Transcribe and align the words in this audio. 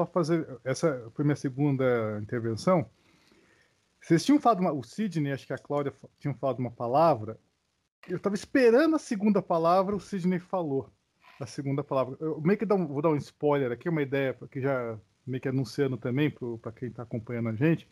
só 0.00 0.06
fazer. 0.06 0.46
Essa 0.64 1.10
foi 1.14 1.24
minha 1.24 1.36
segunda 1.36 2.18
intervenção. 2.22 2.88
Vocês 4.00 4.24
tinham 4.24 4.40
falado, 4.40 4.60
uma, 4.60 4.72
o 4.72 4.82
Sidney, 4.82 5.32
acho 5.32 5.46
que 5.46 5.52
a 5.52 5.58
Cláudia 5.58 5.92
tinham 6.18 6.34
falado 6.34 6.58
uma 6.58 6.70
palavra. 6.70 7.38
Eu 8.08 8.16
estava 8.16 8.34
esperando 8.34 8.96
a 8.96 8.98
segunda 8.98 9.42
palavra, 9.42 9.94
o 9.94 10.00
Sidney 10.00 10.38
falou 10.38 10.90
a 11.38 11.46
segunda 11.46 11.84
palavra. 11.84 12.16
Eu 12.20 12.40
meio 12.40 12.58
que 12.58 12.64
dá 12.64 12.74
um, 12.74 12.86
vou 12.86 13.02
dar 13.02 13.10
um 13.10 13.16
spoiler 13.16 13.72
aqui, 13.72 13.88
uma 13.88 14.02
ideia 14.02 14.36
que 14.50 14.60
já 14.60 14.98
meio 15.26 15.40
que 15.40 15.48
anunciando 15.48 15.96
também 15.96 16.30
para 16.30 16.72
quem 16.72 16.88
está 16.88 17.02
acompanhando 17.02 17.50
a 17.50 17.54
gente. 17.54 17.86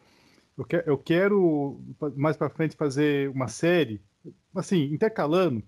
Eu, 0.57 0.65
que, 0.65 0.83
eu 0.87 0.99
quero 0.99 1.81
mais 2.17 2.37
para 2.37 2.51
frente 2.51 2.75
fazer 2.75 3.29
uma 3.31 3.49
série, 3.49 4.03
assim, 4.55 4.85
intercalando, 4.93 5.63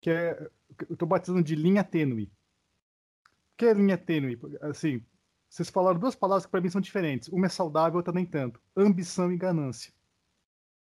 que 0.00 0.10
é 0.10 0.50
eu 0.88 0.94
estou 0.94 1.08
batizando 1.08 1.42
de 1.42 1.54
linha 1.54 1.84
tênue. 1.84 2.24
O 2.24 3.56
que 3.56 3.66
é 3.66 3.72
linha 3.72 3.98
tênue? 3.98 4.38
Assim, 4.62 5.02
vocês 5.50 5.68
falaram 5.68 5.98
duas 5.98 6.14
palavras 6.14 6.46
que 6.46 6.50
para 6.50 6.60
mim 6.60 6.70
são 6.70 6.80
diferentes. 6.80 7.28
Uma 7.28 7.46
é 7.46 7.48
saudável, 7.48 7.96
outra 7.96 8.14
nem 8.14 8.24
tanto. 8.24 8.60
Ambição 8.76 9.32
e 9.32 9.36
ganância. 9.36 9.92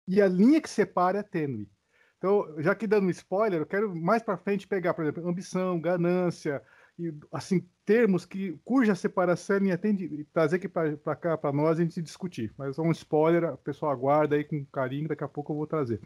E 0.07 0.23
a 0.23 0.29
linha 0.29 0.61
que 0.61 0.71
separa 0.71 1.19
é 1.19 1.23
tênue. 1.23 1.69
Então, 2.17 2.55
já 2.59 2.73
que 2.73 2.87
dando 2.87 3.11
spoiler, 3.11 3.61
eu 3.61 3.67
quero 3.67 3.95
mais 3.97 4.23
para 4.23 4.37
frente 4.37 4.69
pegar, 4.69 4.95
por 4.95 5.05
exemplo, 5.05 5.29
ambição, 5.29 5.81
ganância, 5.81 6.63
e 6.97 7.13
assim 7.33 7.67
termos 7.85 8.25
que 8.25 8.57
cuja 8.65 8.95
separação 8.95 9.61
me 9.61 9.73
atende 9.73 10.25
trazer 10.33 10.57
aqui 10.57 10.69
para 10.69 11.17
cá 11.17 11.37
para 11.37 11.53
nós 11.53 11.81
a 11.81 11.83
gente 11.83 12.01
discutir. 12.01 12.55
Mas 12.57 12.79
é 12.79 12.83
um 12.83 12.93
spoiler, 12.93 13.45
a 13.45 13.57
pessoa 13.57 13.91
aguarda 13.91 14.37
aí 14.37 14.45
com 14.45 14.65
carinho, 14.67 15.09
daqui 15.09 15.25
a 15.25 15.29
pouco 15.29 15.53
eu 15.53 15.57
vou 15.57 15.67
trazer. 15.67 16.01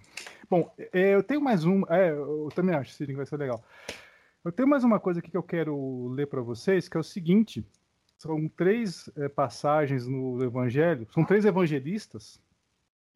Bom, 0.49 0.75
é, 0.79 1.15
eu 1.15 1.23
tenho 1.23 1.43
mais 1.43 1.67
um, 1.67 1.83
é, 1.91 2.11
eu 2.13 2.49
também 2.55 2.75
acho, 2.75 2.97
que 2.97 3.13
vai 3.13 3.27
ser 3.27 3.37
legal. 3.37 3.63
Eu 4.43 4.53
tenho 4.53 4.69
mais 4.69 4.85
uma 4.85 4.99
coisa 4.99 5.21
aqui 5.21 5.31
que 5.31 5.37
eu 5.37 5.43
quero 5.43 6.09
ler 6.09 6.29
para 6.29 6.41
vocês, 6.41 6.89
que 6.89 6.97
é 6.97 7.01
o 7.01 7.05
seguinte: 7.05 7.63
são 8.17 8.49
três 8.49 9.11
é, 9.17 9.29
passagens 9.29 10.07
no 10.07 10.43
Evangelho, 10.43 11.07
são 11.13 11.25
três 11.25 11.45
evangelistas 11.45 12.41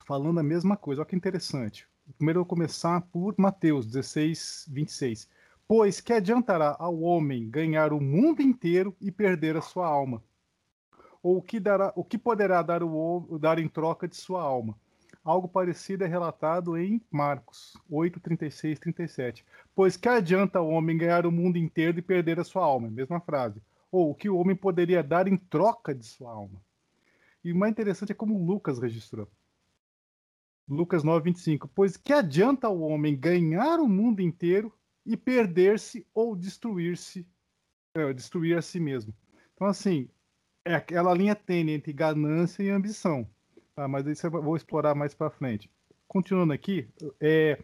falando 0.06 0.40
a 0.40 0.42
mesma 0.42 0.76
coisa. 0.76 1.00
Olha 1.00 1.08
que 1.08 1.16
interessante. 1.16 1.88
Primeiro 2.16 2.40
eu 2.40 2.42
vou 2.44 2.48
começar 2.48 3.00
por 3.12 3.34
Mateus 3.38 3.86
16, 3.86 4.66
26. 4.70 5.28
Pois 5.66 6.00
que 6.00 6.12
adiantará 6.12 6.76
ao 6.78 7.00
homem 7.00 7.48
ganhar 7.48 7.92
o 7.92 8.00
mundo 8.00 8.42
inteiro 8.42 8.94
e 9.00 9.10
perder 9.10 9.56
a 9.56 9.62
sua 9.62 9.86
alma? 9.86 10.22
Ou 11.22 11.36
o 11.36 11.42
que, 11.42 11.60
dará, 11.60 11.92
o 11.94 12.02
que 12.02 12.18
poderá 12.18 12.60
dar, 12.62 12.82
o, 12.82 13.38
dar 13.38 13.58
em 13.58 13.68
troca 13.68 14.08
de 14.08 14.16
sua 14.16 14.42
alma? 14.42 14.76
Algo 15.22 15.46
parecido 15.46 16.02
é 16.02 16.06
relatado 16.06 16.76
em 16.76 17.00
Marcos 17.10 17.76
8, 17.88 18.18
36, 18.18 18.78
37. 18.80 19.46
Pois 19.74 19.96
que 19.96 20.08
adianta 20.08 20.60
o 20.60 20.70
homem 20.70 20.96
ganhar 20.96 21.26
o 21.26 21.30
mundo 21.30 21.56
inteiro 21.56 21.98
e 21.98 22.02
perder 22.02 22.40
a 22.40 22.44
sua 22.44 22.64
alma? 22.64 22.90
Mesma 22.90 23.20
frase 23.20 23.62
ou 23.90 24.10
o 24.10 24.14
que 24.14 24.28
o 24.28 24.36
homem 24.36 24.54
poderia 24.54 25.02
dar 25.02 25.26
em 25.26 25.36
troca 25.36 25.94
de 25.94 26.04
sua 26.06 26.30
alma. 26.30 26.60
E 27.42 27.52
o 27.52 27.56
mais 27.56 27.72
interessante 27.72 28.12
é 28.12 28.14
como 28.14 28.44
Lucas 28.44 28.78
registrou. 28.78 29.28
Lucas 30.68 31.02
9, 31.02 31.24
25. 31.24 31.68
Pois 31.68 31.96
que 31.96 32.12
adianta 32.12 32.68
o 32.68 32.80
homem 32.82 33.16
ganhar 33.16 33.80
o 33.80 33.88
mundo 33.88 34.20
inteiro 34.20 34.72
e 35.04 35.16
perder-se 35.16 36.06
ou 36.14 36.36
destruir-se, 36.36 37.26
é, 37.94 38.12
destruir 38.12 38.56
a 38.56 38.62
si 38.62 38.78
mesmo. 38.78 39.12
Então, 39.54 39.66
assim, 39.66 40.08
é 40.64 40.74
aquela 40.74 41.12
linha 41.14 41.34
tênue 41.34 41.72
entre 41.72 41.92
ganância 41.92 42.62
e 42.62 42.70
ambição. 42.70 43.26
Tá? 43.74 43.88
Mas 43.88 44.06
isso 44.06 44.26
eu 44.26 44.30
vou 44.30 44.54
explorar 44.54 44.94
mais 44.94 45.14
para 45.14 45.30
frente. 45.30 45.68
Continuando 46.06 46.52
aqui, 46.52 46.88
é, 47.20 47.58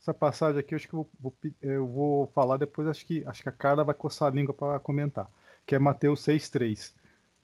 essa 0.00 0.12
passagem 0.12 0.60
aqui, 0.60 0.74
eu 0.74 0.76
acho 0.76 0.88
que 0.88 0.94
eu 0.94 1.08
vou, 1.18 1.34
eu 1.62 1.86
vou 1.86 2.26
falar 2.28 2.56
depois, 2.56 2.88
acho 2.88 3.06
que, 3.06 3.24
acho 3.26 3.42
que 3.42 3.48
a 3.48 3.52
Carla 3.52 3.84
vai 3.84 3.94
coçar 3.94 4.28
a 4.28 4.34
língua 4.34 4.52
para 4.52 4.78
comentar 4.80 5.30
que 5.68 5.74
é 5.74 5.78
Mateus 5.78 6.24
6,3. 6.24 6.94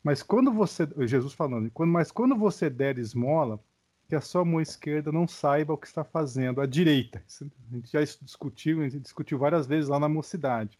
Mas 0.03 0.23
quando 0.23 0.51
você. 0.51 0.89
Jesus 1.07 1.35
falando, 1.35 1.71
quando, 1.71 1.91
mas 1.91 2.11
quando 2.11 2.35
você 2.35 2.71
der 2.71 2.99
esmola, 2.99 3.61
que 4.09 4.17
a 4.17 4.21
sua 4.21 4.43
mão 4.47 4.62
esquerda 4.62 5.12
não 5.12 5.29
saiba 5.29 5.75
o 5.75 5.79
que 5.79 5.87
está 5.87 6.03
fazendo, 6.03 6.63
a 6.63 6.67
direita. 6.67 7.23
A 7.71 7.75
gente 7.75 7.93
já 7.93 8.01
discutiu, 8.01 8.81
a 8.81 8.84
gente 8.89 9.01
discutiu 9.01 9.39
várias 9.39 9.67
vezes 9.67 9.91
lá 9.91 10.01
na 10.01 10.09
mocidade. 10.09 10.79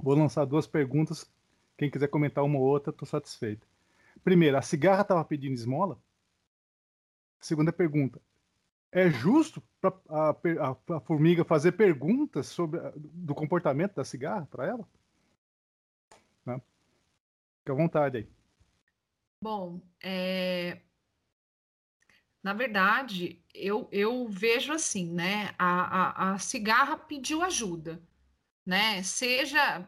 Vou 0.00 0.14
lançar 0.14 0.44
duas 0.44 0.64
perguntas. 0.64 1.28
Quem 1.76 1.90
quiser 1.90 2.06
comentar 2.06 2.44
uma 2.44 2.58
ou 2.58 2.64
outra, 2.64 2.90
estou 2.90 3.08
satisfeito. 3.08 3.66
Primeiro, 4.22 4.56
a 4.56 4.62
cigarra 4.62 5.02
estava 5.02 5.24
pedindo 5.24 5.54
esmola? 5.54 5.98
Segunda 7.40 7.72
pergunta. 7.72 8.20
É 8.92 9.10
justo 9.10 9.60
para 9.80 9.92
a, 10.08 10.30
a, 10.30 10.96
a, 10.96 11.00
formiga 11.00 11.44
fazer 11.44 11.72
perguntas 11.72 12.46
sobre 12.46 12.78
do 12.96 13.34
comportamento 13.34 13.96
da 13.96 14.04
cigarra 14.04 14.46
para 14.48 14.66
ela? 14.66 14.86
Fique 17.62 17.70
à 17.70 17.74
vontade 17.74 18.16
aí. 18.18 18.28
Bom, 19.40 19.80
é... 20.02 20.80
na 22.42 22.52
verdade, 22.52 23.40
eu, 23.54 23.88
eu 23.92 24.26
vejo 24.28 24.72
assim, 24.72 25.12
né? 25.12 25.54
A, 25.56 26.30
a, 26.30 26.32
a 26.32 26.38
cigarra 26.38 26.96
pediu 26.96 27.42
ajuda, 27.42 28.02
né? 28.66 29.02
Seja 29.04 29.86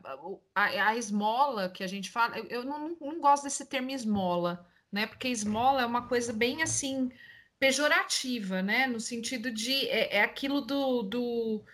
a, 0.55 0.65
a, 0.65 0.97
esmola 0.97 1.69
que 1.69 1.83
a 1.83 1.87
gente 1.89 2.11
fala, 2.11 2.39
eu, 2.39 2.45
eu 2.47 2.65
não, 2.65 2.97
não 3.01 3.21
gosto 3.21 3.45
desse 3.45 3.67
termo 3.67 3.91
esmola, 3.91 4.69
né? 4.91 5.07
Porque 5.07 5.29
esmola 5.29 5.83
é 5.83 5.87
uma 5.87 6.07
coisa 6.07 6.33
bem 6.33 6.63
assim 6.63 7.11
pejorativa, 7.59 8.63
né? 8.63 8.87
No 8.87 9.01
sentido 9.01 9.51
de 9.51 9.89
é, 9.89 10.19
é 10.19 10.23
aquilo 10.23 10.61
do, 10.61 11.03
do 11.03 11.65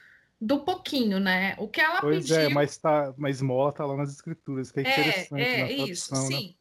do 0.40 0.60
pouquinho, 0.60 1.20
né? 1.20 1.54
O 1.58 1.68
que 1.68 1.80
ela 1.80 2.00
pois 2.00 2.16
é, 2.16 2.18
pediu. 2.20 2.36
Pois 2.36 2.46
é, 2.46 2.54
mas, 2.54 2.76
tá, 2.78 3.14
mas 3.18 3.36
esmola 3.36 3.72
tá 3.72 3.84
lá 3.84 3.96
nas 3.96 4.10
escrituras, 4.10 4.72
que 4.72 4.80
é, 4.80 4.84
é 4.84 4.90
interessante. 4.90 5.42
É, 5.42 5.72
isso, 5.72 6.14
né? 6.14 6.20
sim. 6.20 6.56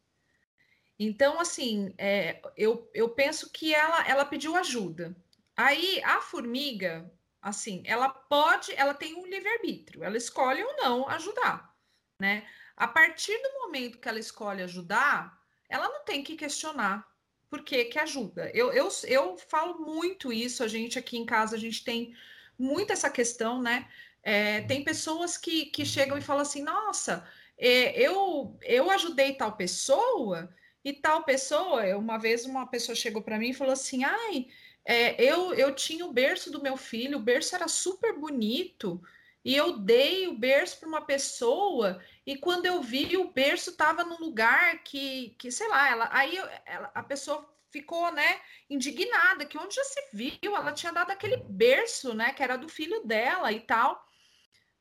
Então, 1.00 1.40
assim, 1.40 1.94
é, 1.98 2.42
eu, 2.58 2.90
eu 2.94 3.10
penso 3.10 3.50
que 3.52 3.74
ela, 3.74 4.06
ela 4.06 4.26
pediu 4.26 4.58
ajuda. 4.58 5.16
Aí 5.56 6.02
a 6.04 6.20
formiga, 6.20 7.10
assim, 7.42 7.82
ela 7.86 8.10
pode, 8.10 8.74
ela 8.76 8.94
tem 8.94 9.16
um 9.16 9.26
livre-arbítrio, 9.26 10.04
ela 10.04 10.18
escolhe 10.18 10.62
ou 10.62 10.76
não 10.76 11.08
ajudar, 11.08 11.74
né? 12.20 12.46
A 12.76 12.88
partir 12.88 13.38
do 13.42 13.62
momento 13.62 13.98
que 13.98 14.10
ela 14.10 14.20
escolhe 14.20 14.62
ajudar, 14.64 15.38
ela 15.70 15.88
não 15.88 16.04
tem 16.04 16.22
que 16.22 16.36
questionar 16.36 17.08
por 17.50 17.64
que 17.64 17.86
que 17.86 18.00
ajuda. 18.00 18.52
Eu, 18.54 18.72
eu, 18.74 18.90
eu 19.06 19.38
falo 19.38 19.80
muito 19.80 20.32
isso, 20.32 20.64
a 20.64 20.68
gente 20.68 21.00
aqui 21.00 21.18
em 21.18 21.26
casa, 21.26 21.56
a 21.56 21.60
gente 21.60 21.84
tem 21.84 22.14
muito 22.60 22.92
essa 22.92 23.10
questão, 23.10 23.62
né? 23.62 23.88
É, 24.22 24.62
tem 24.62 24.84
pessoas 24.84 25.38
que, 25.38 25.68
que 25.68 25.86
chegam 25.86 26.18
e 26.18 26.22
falam 26.22 26.42
assim: 26.42 26.62
nossa, 26.62 27.26
é, 27.58 28.00
eu, 28.00 28.58
eu 28.62 28.92
ajudei 28.92 29.34
tal 29.34 29.54
pessoa 29.54 30.54
e 30.84 30.94
tal 30.94 31.24
pessoa. 31.24 31.98
Uma 31.98 32.18
vez 32.18 32.46
uma 32.46 32.68
pessoa 32.68 32.96
chegou 32.96 33.22
para 33.22 33.40
mim 33.40 33.50
e 33.50 33.54
falou 33.54 33.74
assim: 33.74 34.04
ai, 34.04 34.48
é, 34.86 35.22
eu, 35.24 35.54
eu 35.54 35.74
tinha 35.74 36.06
o 36.06 36.14
berço 36.14 36.52
do 36.52 36.62
meu 36.62 36.76
filho, 36.76 37.18
o 37.18 37.22
berço 37.22 37.56
era 37.56 37.68
super 37.68 38.18
bonito. 38.18 39.02
E 39.44 39.56
eu 39.56 39.80
dei 39.80 40.28
o 40.28 40.38
berço 40.38 40.80
para 40.80 40.90
uma 40.90 41.06
pessoa, 41.06 42.04
e 42.26 42.38
quando 42.38 42.66
eu 42.66 42.82
vi, 42.82 43.16
o 43.16 43.32
berço 43.32 43.70
estava 43.70 44.04
num 44.04 44.20
lugar 44.20 44.84
que, 44.84 45.34
que, 45.40 45.50
sei 45.50 45.68
lá, 45.70 45.90
ela, 45.90 46.10
aí 46.12 46.38
ela, 46.66 46.92
a 46.94 47.02
pessoa 47.02 47.50
ficou, 47.72 48.12
né, 48.12 48.42
indignada, 48.70 49.46
que 49.46 49.58
onde 49.58 49.76
já 49.76 49.84
se 49.84 50.02
viu, 50.14 50.56
ela 50.56 50.74
tinha 50.74 50.92
dado 50.92 51.12
aquele 51.12 51.38
berço, 51.38 52.14
né, 52.14 52.34
que 52.34 52.44
era 52.44 52.58
do 52.58 52.70
filho 52.70 53.06
dela 53.06 53.52
e 53.52 53.60
tal. 53.60 54.04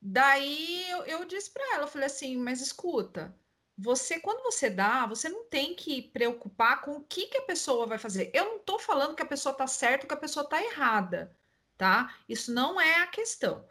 Daí 0.00 0.88
eu, 0.90 1.04
eu 1.04 1.24
disse 1.24 1.52
para 1.52 1.74
ela, 1.74 1.84
eu 1.84 1.88
falei 1.88 2.06
assim, 2.06 2.36
mas 2.36 2.60
escuta, 2.60 3.34
você 3.76 4.18
quando 4.20 4.42
você 4.42 4.68
dá, 4.68 5.06
você 5.06 5.28
não 5.28 5.44
tem 5.44 5.74
que 5.74 6.02
preocupar 6.02 6.82
com 6.82 6.92
o 6.92 7.04
que, 7.04 7.26
que 7.26 7.38
a 7.38 7.42
pessoa 7.42 7.86
vai 7.86 7.98
fazer. 7.98 8.30
Eu 8.34 8.44
não 8.44 8.58
tô 8.58 8.78
falando 8.78 9.14
que 9.14 9.22
a 9.22 9.26
pessoa 9.26 9.54
tá 9.54 9.66
certa 9.66 10.04
ou 10.04 10.08
que 10.08 10.14
a 10.14 10.18
pessoa 10.18 10.48
tá 10.48 10.62
errada, 10.62 11.36
tá? 11.76 12.12
Isso 12.28 12.52
não 12.52 12.80
é 12.80 12.96
a 13.02 13.06
questão. 13.06 13.64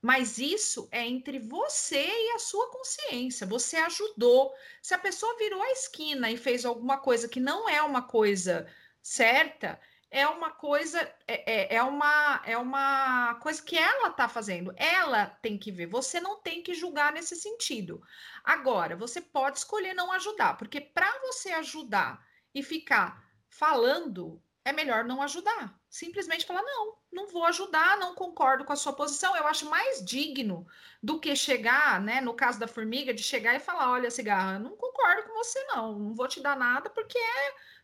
Mas 0.00 0.38
isso 0.38 0.88
é 0.92 1.04
entre 1.04 1.38
você 1.40 2.06
e 2.06 2.32
a 2.34 2.38
sua 2.38 2.70
consciência. 2.70 3.46
Você 3.46 3.76
ajudou. 3.76 4.54
Se 4.80 4.94
a 4.94 4.98
pessoa 4.98 5.36
virou 5.38 5.60
a 5.62 5.70
esquina 5.72 6.30
e 6.30 6.36
fez 6.36 6.64
alguma 6.64 6.98
coisa 6.98 7.28
que 7.28 7.40
não 7.40 7.68
é 7.68 7.82
uma 7.82 8.02
coisa 8.02 8.68
certa, 9.02 9.80
é 10.10 10.26
uma 10.26 10.50
coisa 10.50 11.00
é, 11.26 11.74
é, 11.74 11.76
é 11.76 11.82
uma 11.82 12.42
é 12.46 12.56
uma 12.56 13.34
coisa 13.36 13.62
que 13.62 13.76
ela 13.76 14.08
está 14.08 14.28
fazendo. 14.28 14.72
Ela 14.76 15.26
tem 15.26 15.58
que 15.58 15.72
ver. 15.72 15.86
Você 15.86 16.20
não 16.20 16.40
tem 16.40 16.62
que 16.62 16.74
julgar 16.74 17.12
nesse 17.12 17.36
sentido. 17.36 18.00
Agora, 18.44 18.96
você 18.96 19.20
pode 19.20 19.58
escolher 19.58 19.94
não 19.94 20.12
ajudar, 20.12 20.56
porque 20.56 20.80
para 20.80 21.10
você 21.20 21.50
ajudar 21.50 22.24
e 22.54 22.62
ficar 22.62 23.22
falando 23.48 24.42
é 24.64 24.72
melhor 24.72 25.04
não 25.04 25.22
ajudar. 25.22 25.77
Simplesmente 25.90 26.44
falar: 26.46 26.62
não, 26.62 26.98
não 27.10 27.28
vou 27.28 27.44
ajudar, 27.44 27.96
não 27.98 28.14
concordo 28.14 28.64
com 28.64 28.72
a 28.72 28.76
sua 28.76 28.92
posição. 28.92 29.34
Eu 29.36 29.46
acho 29.46 29.68
mais 29.68 30.04
digno 30.04 30.66
do 31.02 31.18
que 31.18 31.34
chegar, 31.34 32.00
né? 32.00 32.20
No 32.20 32.34
caso 32.34 32.58
da 32.58 32.68
formiga, 32.68 33.14
de 33.14 33.22
chegar 33.22 33.54
e 33.54 33.60
falar: 33.60 33.90
olha, 33.92 34.10
cigarra, 34.10 34.58
não 34.58 34.76
concordo 34.76 35.22
com 35.24 35.34
você, 35.34 35.62
não, 35.66 35.98
não 35.98 36.14
vou 36.14 36.28
te 36.28 36.40
dar 36.40 36.56
nada 36.56 36.90
porque 36.90 37.18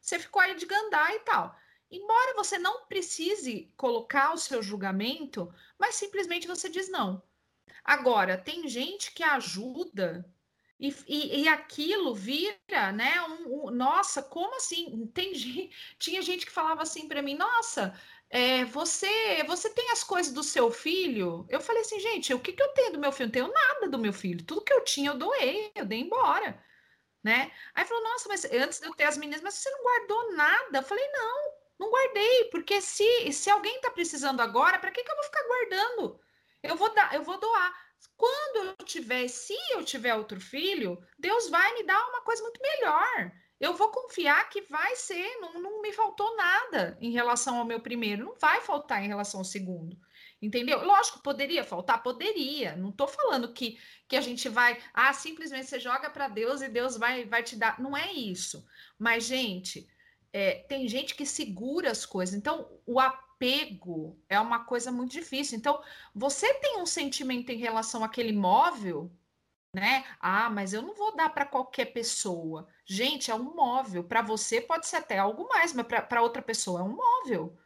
você 0.00 0.18
ficou 0.18 0.42
aí 0.42 0.54
de 0.54 0.66
gandar 0.66 1.14
e 1.14 1.20
tal. 1.20 1.56
Embora 1.90 2.34
você 2.34 2.58
não 2.58 2.86
precise 2.86 3.72
colocar 3.76 4.32
o 4.34 4.38
seu 4.38 4.62
julgamento, 4.62 5.52
mas 5.78 5.94
simplesmente 5.94 6.46
você 6.46 6.68
diz 6.68 6.88
não. 6.88 7.22
Agora, 7.84 8.36
tem 8.36 8.66
gente 8.68 9.12
que 9.12 9.22
ajuda 9.22 10.24
E, 10.84 10.94
e, 11.08 11.42
e, 11.42 11.48
aquilo 11.48 12.14
vira, 12.14 12.92
né? 12.92 13.22
Um, 13.22 13.68
um, 13.68 13.70
nossa, 13.70 14.22
como 14.22 14.54
assim? 14.56 15.10
Tinha 15.98 16.20
gente 16.20 16.44
que 16.44 16.52
falava 16.52 16.82
assim 16.82 17.08
para 17.08 17.22
mim, 17.22 17.34
nossa, 17.34 17.98
é, 18.28 18.66
você 18.66 19.42
você 19.44 19.70
tem 19.70 19.90
as 19.92 20.04
coisas 20.04 20.30
do 20.30 20.42
seu 20.42 20.70
filho? 20.70 21.46
Eu 21.48 21.58
falei 21.58 21.80
assim, 21.80 21.98
gente, 22.00 22.34
o 22.34 22.38
que, 22.38 22.52
que 22.52 22.62
eu 22.62 22.68
tenho 22.74 22.92
do 22.92 22.98
meu 22.98 23.10
filho? 23.12 23.28
Não 23.28 23.32
tenho 23.32 23.52
nada 23.52 23.88
do 23.88 23.98
meu 23.98 24.12
filho. 24.12 24.44
Tudo 24.44 24.60
que 24.60 24.74
eu 24.74 24.84
tinha, 24.84 25.10
eu 25.10 25.16
doei, 25.16 25.72
eu 25.74 25.86
dei 25.86 26.00
embora. 26.00 26.62
Né? 27.22 27.50
Aí 27.74 27.86
falou, 27.86 28.04
nossa, 28.04 28.28
mas 28.28 28.44
antes 28.44 28.80
de 28.80 28.86
eu 28.86 28.94
ter 28.94 29.04
as 29.04 29.16
meninas, 29.16 29.40
mas 29.40 29.54
você 29.54 29.70
não 29.70 29.82
guardou 29.82 30.36
nada? 30.36 30.78
Eu 30.78 30.82
falei, 30.82 31.08
não, 31.12 31.52
não 31.78 31.90
guardei, 31.90 32.44
porque 32.50 32.82
se, 32.82 33.32
se 33.32 33.48
alguém 33.50 33.76
está 33.76 33.90
precisando 33.90 34.40
agora, 34.42 34.78
para 34.78 34.90
que, 34.90 35.02
que 35.02 35.10
eu 35.10 35.16
vou 35.16 35.24
ficar 35.24 35.46
guardando? 35.46 36.20
Eu 36.62 36.76
vou 36.76 36.92
dar, 36.94 37.14
eu 37.14 37.22
vou 37.22 37.38
doar. 37.40 37.74
Quando 38.16 38.74
eu 38.78 38.84
tiver, 38.84 39.28
se 39.28 39.54
eu 39.72 39.84
tiver 39.84 40.14
outro 40.14 40.40
filho, 40.40 40.98
Deus 41.18 41.48
vai 41.48 41.74
me 41.74 41.84
dar 41.84 42.08
uma 42.08 42.22
coisa 42.22 42.42
muito 42.42 42.60
melhor. 42.60 43.32
Eu 43.60 43.74
vou 43.74 43.90
confiar 43.90 44.48
que 44.48 44.62
vai 44.62 44.96
ser, 44.96 45.36
não, 45.40 45.60
não 45.60 45.82
me 45.82 45.92
faltou 45.92 46.36
nada 46.36 46.98
em 47.00 47.12
relação 47.12 47.58
ao 47.58 47.64
meu 47.64 47.80
primeiro, 47.80 48.24
não 48.24 48.34
vai 48.34 48.60
faltar 48.60 49.02
em 49.02 49.08
relação 49.08 49.40
ao 49.40 49.44
segundo. 49.44 49.96
Entendeu? 50.42 50.84
Lógico, 50.84 51.22
poderia 51.22 51.64
faltar, 51.64 52.02
poderia. 52.02 52.76
Não 52.76 52.90
estou 52.90 53.08
falando 53.08 53.52
que, 53.54 53.78
que 54.06 54.16
a 54.16 54.20
gente 54.20 54.48
vai, 54.48 54.78
ah, 54.92 55.12
simplesmente 55.12 55.66
você 55.66 55.80
joga 55.80 56.10
para 56.10 56.28
Deus 56.28 56.60
e 56.60 56.68
Deus 56.68 56.98
vai, 56.98 57.24
vai 57.24 57.42
te 57.42 57.56
dar. 57.56 57.80
Não 57.80 57.96
é 57.96 58.12
isso. 58.12 58.62
Mas, 58.98 59.24
gente, 59.24 59.88
é, 60.32 60.56
tem 60.68 60.86
gente 60.88 61.14
que 61.14 61.24
segura 61.24 61.90
as 61.90 62.04
coisas. 62.04 62.34
Então, 62.34 62.68
o 62.84 63.00
apego 63.34 64.18
é 64.28 64.38
uma 64.40 64.64
coisa 64.64 64.90
muito 64.92 65.12
difícil. 65.12 65.58
Então, 65.58 65.82
você 66.14 66.52
tem 66.54 66.78
um 66.78 66.86
sentimento 66.86 67.50
em 67.50 67.58
relação 67.58 68.04
àquele 68.04 68.32
móvel, 68.32 69.10
né? 69.74 70.04
Ah, 70.20 70.48
mas 70.50 70.72
eu 70.72 70.82
não 70.82 70.94
vou 70.94 71.14
dar 71.16 71.30
para 71.30 71.46
qualquer 71.46 71.86
pessoa. 71.86 72.68
Gente, 72.86 73.30
é 73.30 73.34
um 73.34 73.54
móvel. 73.54 74.04
Para 74.04 74.22
você 74.22 74.60
pode 74.60 74.86
ser 74.86 74.96
até 74.96 75.18
algo 75.18 75.48
mais, 75.48 75.72
mas 75.72 75.86
para 75.86 76.22
outra 76.22 76.42
pessoa 76.42 76.80
é 76.80 76.84
um 76.84 76.96
móvel. 76.96 77.58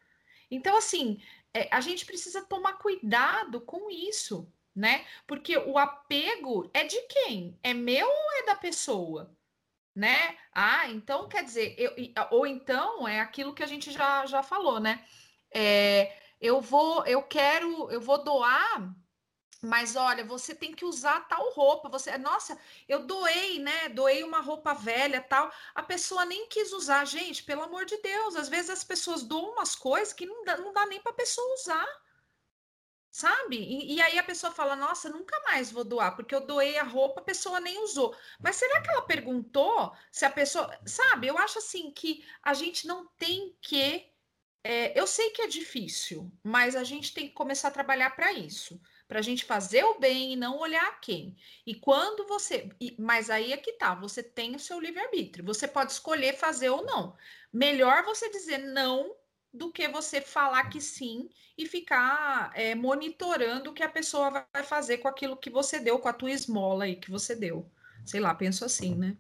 Então, 0.50 0.76
assim, 0.76 1.23
é, 1.55 1.69
a 1.73 1.81
gente 1.81 2.06
precisa 2.06 2.43
tomar 2.44 2.75
cuidado 2.75 3.61
com 3.61 3.91
isso, 3.91 4.53
né? 4.75 5.06
Porque 5.26 5.56
o 5.59 5.79
apego 5.79 6.71
é 6.73 6.85
de 6.85 7.00
quem? 7.03 7.59
É 7.62 7.75
meu 7.75 8.06
ou 8.09 8.32
é 8.38 8.47
da 8.47 8.56
pessoa? 8.56 9.37
né? 9.99 10.38
Ah, 10.53 10.88
então 10.88 11.29
quer 11.29 11.43
dizer, 11.43 11.75
eu, 11.76 11.93
ou 12.31 12.47
então 12.47 13.09
é 13.09 13.19
aquilo 13.21 13.53
que 13.53 13.64
a 13.64 13.67
gente 13.67 13.91
já, 13.91 14.25
já 14.26 14.44
falou, 14.44 14.79
né? 14.79 15.05
É, 15.50 16.17
eu 16.41 16.61
vou, 16.61 17.05
eu 17.06 17.23
quero, 17.23 17.91
eu 17.91 18.00
vou 18.00 18.23
doar, 18.23 18.95
mas 19.62 19.97
olha, 19.97 20.25
você 20.25 20.55
tem 20.55 20.73
que 20.73 20.85
usar 20.85 21.27
tal 21.29 21.50
roupa. 21.53 21.89
Você, 21.89 22.17
nossa, 22.19 22.59
eu 22.89 23.06
doei, 23.06 23.59
né? 23.59 23.89
Doei 23.89 24.23
uma 24.23 24.41
roupa 24.41 24.73
velha, 24.75 25.21
tal. 25.21 25.53
A 25.75 25.83
pessoa 25.83 26.25
nem 26.25 26.49
quis 26.49 26.73
usar, 26.73 27.05
gente. 27.05 27.43
Pelo 27.43 27.62
amor 27.62 27.85
de 27.85 27.97
Deus, 28.00 28.37
às 28.37 28.49
vezes 28.49 28.71
as 28.71 28.85
pessoas 28.85 29.23
doam 29.23 29.53
umas 29.53 29.75
coisas 29.75 30.12
que 30.12 30.27
não 30.27 30.45
dá, 30.45 30.56
não 30.59 30.73
dá 30.73 30.87
nem 30.87 31.00
para 31.00 31.12
a 31.12 31.17
pessoa 31.17 31.55
usar 31.55 31.89
sabe? 33.11 33.56
E, 33.56 33.95
e, 33.97 34.00
aí 34.00 34.19
a 34.19 34.23
pessoa 34.23 34.53
fala: 34.53 34.77
Nossa, 34.77 35.09
nunca 35.09 35.41
mais 35.43 35.73
vou 35.73 35.85
doar, 35.85 36.15
porque 36.15 36.35
eu 36.35 36.41
doei 36.47 36.79
a 36.79 36.85
roupa, 36.85 37.21
a 37.21 37.25
pessoa 37.25 37.61
nem 37.61 37.83
usou. 37.83 38.15
Mas 38.41 38.56
será 38.56 38.81
que 38.81 38.91
ela 38.91 39.03
perguntou 39.03 39.93
se 40.12 40.25
a 40.25 40.31
pessoa. 40.31 40.71
Sabe? 40.87 41.27
Eu 41.27 41.37
acho 41.39 41.59
assim 41.59 41.91
que 41.91 42.25
a 42.43 42.55
gente 42.55 42.87
não 42.87 43.06
tem 43.19 43.56
que. 43.61 44.06
É, 44.65 44.99
eu 44.99 45.07
sei 45.07 45.31
que 45.31 45.43
é 45.43 45.47
difícil, 45.47 46.31
mas 46.43 46.75
a 46.77 46.85
gente 46.85 47.15
tem 47.15 47.29
que 47.29 47.35
começar 47.35 47.69
a 47.69 47.73
trabalhar 47.73 48.11
para 48.11 48.33
isso. 48.33 48.81
Para 49.07 49.21
a 49.21 49.23
gente 49.23 49.45
fazer 49.45 49.85
o 49.85 49.99
bem 49.99 50.33
e 50.33 50.37
não 50.37 50.59
olhar 50.59 50.87
a 50.87 50.93
quem. 50.93 51.37
E 51.67 51.75
quando 51.75 52.27
você. 52.27 52.69
Mas 52.99 53.31
aí 53.31 53.53
é 53.53 53.57
que 53.57 53.73
tá, 53.73 53.95
você 53.95 54.23
tem 54.23 54.55
o 54.55 54.59
seu 54.59 54.79
livre-arbítrio. 54.79 55.45
Você 55.47 55.67
pode 55.67 55.93
escolher 55.93 56.37
fazer 56.37 56.69
ou 56.69 56.85
não. 56.85 57.17
Melhor 57.53 58.05
você 58.05 58.31
dizer 58.31 58.59
não 58.59 59.15
do 59.53 59.73
que 59.73 59.89
você 59.89 60.21
falar 60.21 60.69
que 60.69 60.81
sim 60.81 61.31
e 61.57 61.67
ficar 61.67 62.53
é, 62.55 62.75
monitorando 62.75 63.71
o 63.71 63.75
que 63.75 63.83
a 63.83 63.89
pessoa 63.89 64.31
vai 64.53 64.63
fazer 64.63 64.99
com 64.99 65.09
aquilo 65.09 65.37
que 65.37 65.51
você 65.51 65.81
deu, 65.81 65.99
com 65.99 66.09
a 66.09 66.13
tua 66.13 66.31
esmola 66.31 66.85
aí 66.85 66.97
que 66.97 67.11
você 67.11 67.35
deu. 67.35 67.71
Sei 68.05 68.21
lá, 68.21 68.35
penso 68.35 68.65
assim, 68.65 68.95
né? 68.95 69.17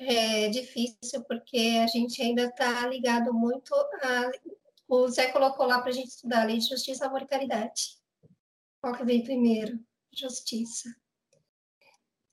É 0.00 0.48
difícil 0.48 1.22
porque 1.24 1.78
a 1.82 1.86
gente 1.86 2.22
ainda 2.22 2.44
está 2.44 2.86
ligado 2.86 3.32
muito 3.34 3.74
a. 3.74 4.30
O 4.88 5.06
Zé 5.08 5.30
colocou 5.30 5.66
lá 5.66 5.80
para 5.80 5.90
a 5.90 5.92
gente 5.92 6.08
estudar 6.08 6.42
a 6.42 6.44
lei 6.46 6.58
de 6.58 6.68
justiça, 6.68 7.06
amor 7.06 7.22
e 7.22 7.26
caridade. 7.26 7.98
Qual 8.80 8.94
que 8.94 9.04
vem 9.04 9.22
primeiro? 9.22 9.78
Justiça. 10.12 10.88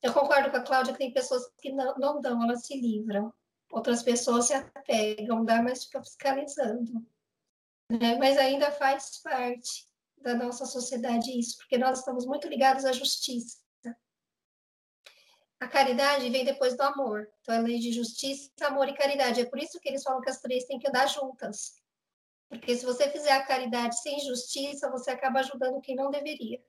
Eu 0.01 0.13
concordo 0.13 0.49
com 0.49 0.57
a 0.57 0.63
Cláudia 0.63 0.93
que 0.93 0.99
tem 0.99 1.13
pessoas 1.13 1.43
que 1.61 1.71
não, 1.71 1.95
não 1.97 2.21
dão, 2.21 2.43
elas 2.43 2.65
se 2.65 2.79
livram 2.79 3.31
outras 3.71 4.03
pessoas 4.03 4.47
se 4.47 4.53
apegam, 4.53 5.45
dá, 5.45 5.61
mas 5.61 5.85
fica 5.85 6.03
fiscalizando. 6.03 7.05
Né? 7.89 8.17
Mas 8.17 8.37
ainda 8.37 8.71
faz 8.71 9.21
parte 9.21 9.87
da 10.17 10.35
nossa 10.35 10.65
sociedade 10.65 11.37
isso, 11.37 11.57
porque 11.57 11.77
nós 11.77 11.99
estamos 11.99 12.25
muito 12.25 12.47
ligados 12.47 12.85
à 12.85 12.91
justiça. 12.91 13.57
A 15.59 15.67
caridade 15.67 16.29
vem 16.29 16.45
depois 16.45 16.77
do 16.77 16.81
amor. 16.81 17.27
Então, 17.41 17.55
é 17.55 17.59
lei 17.59 17.79
de 17.79 17.91
justiça, 17.91 18.51
amor 18.61 18.87
e 18.87 18.93
caridade. 18.93 19.41
É 19.41 19.45
por 19.45 19.59
isso 19.59 19.79
que 19.79 19.89
eles 19.89 20.03
falam 20.03 20.21
que 20.21 20.29
as 20.29 20.39
três 20.39 20.65
têm 20.65 20.77
que 20.77 20.87
andar 20.87 21.07
juntas. 21.07 21.75
Porque 22.49 22.75
se 22.75 22.85
você 22.85 23.09
fizer 23.09 23.31
a 23.31 23.45
caridade 23.45 23.99
sem 24.01 24.19
justiça, 24.19 24.89
você 24.89 25.11
acaba 25.11 25.39
ajudando 25.39 25.81
quem 25.81 25.95
não 25.95 26.11
deveria. 26.11 26.61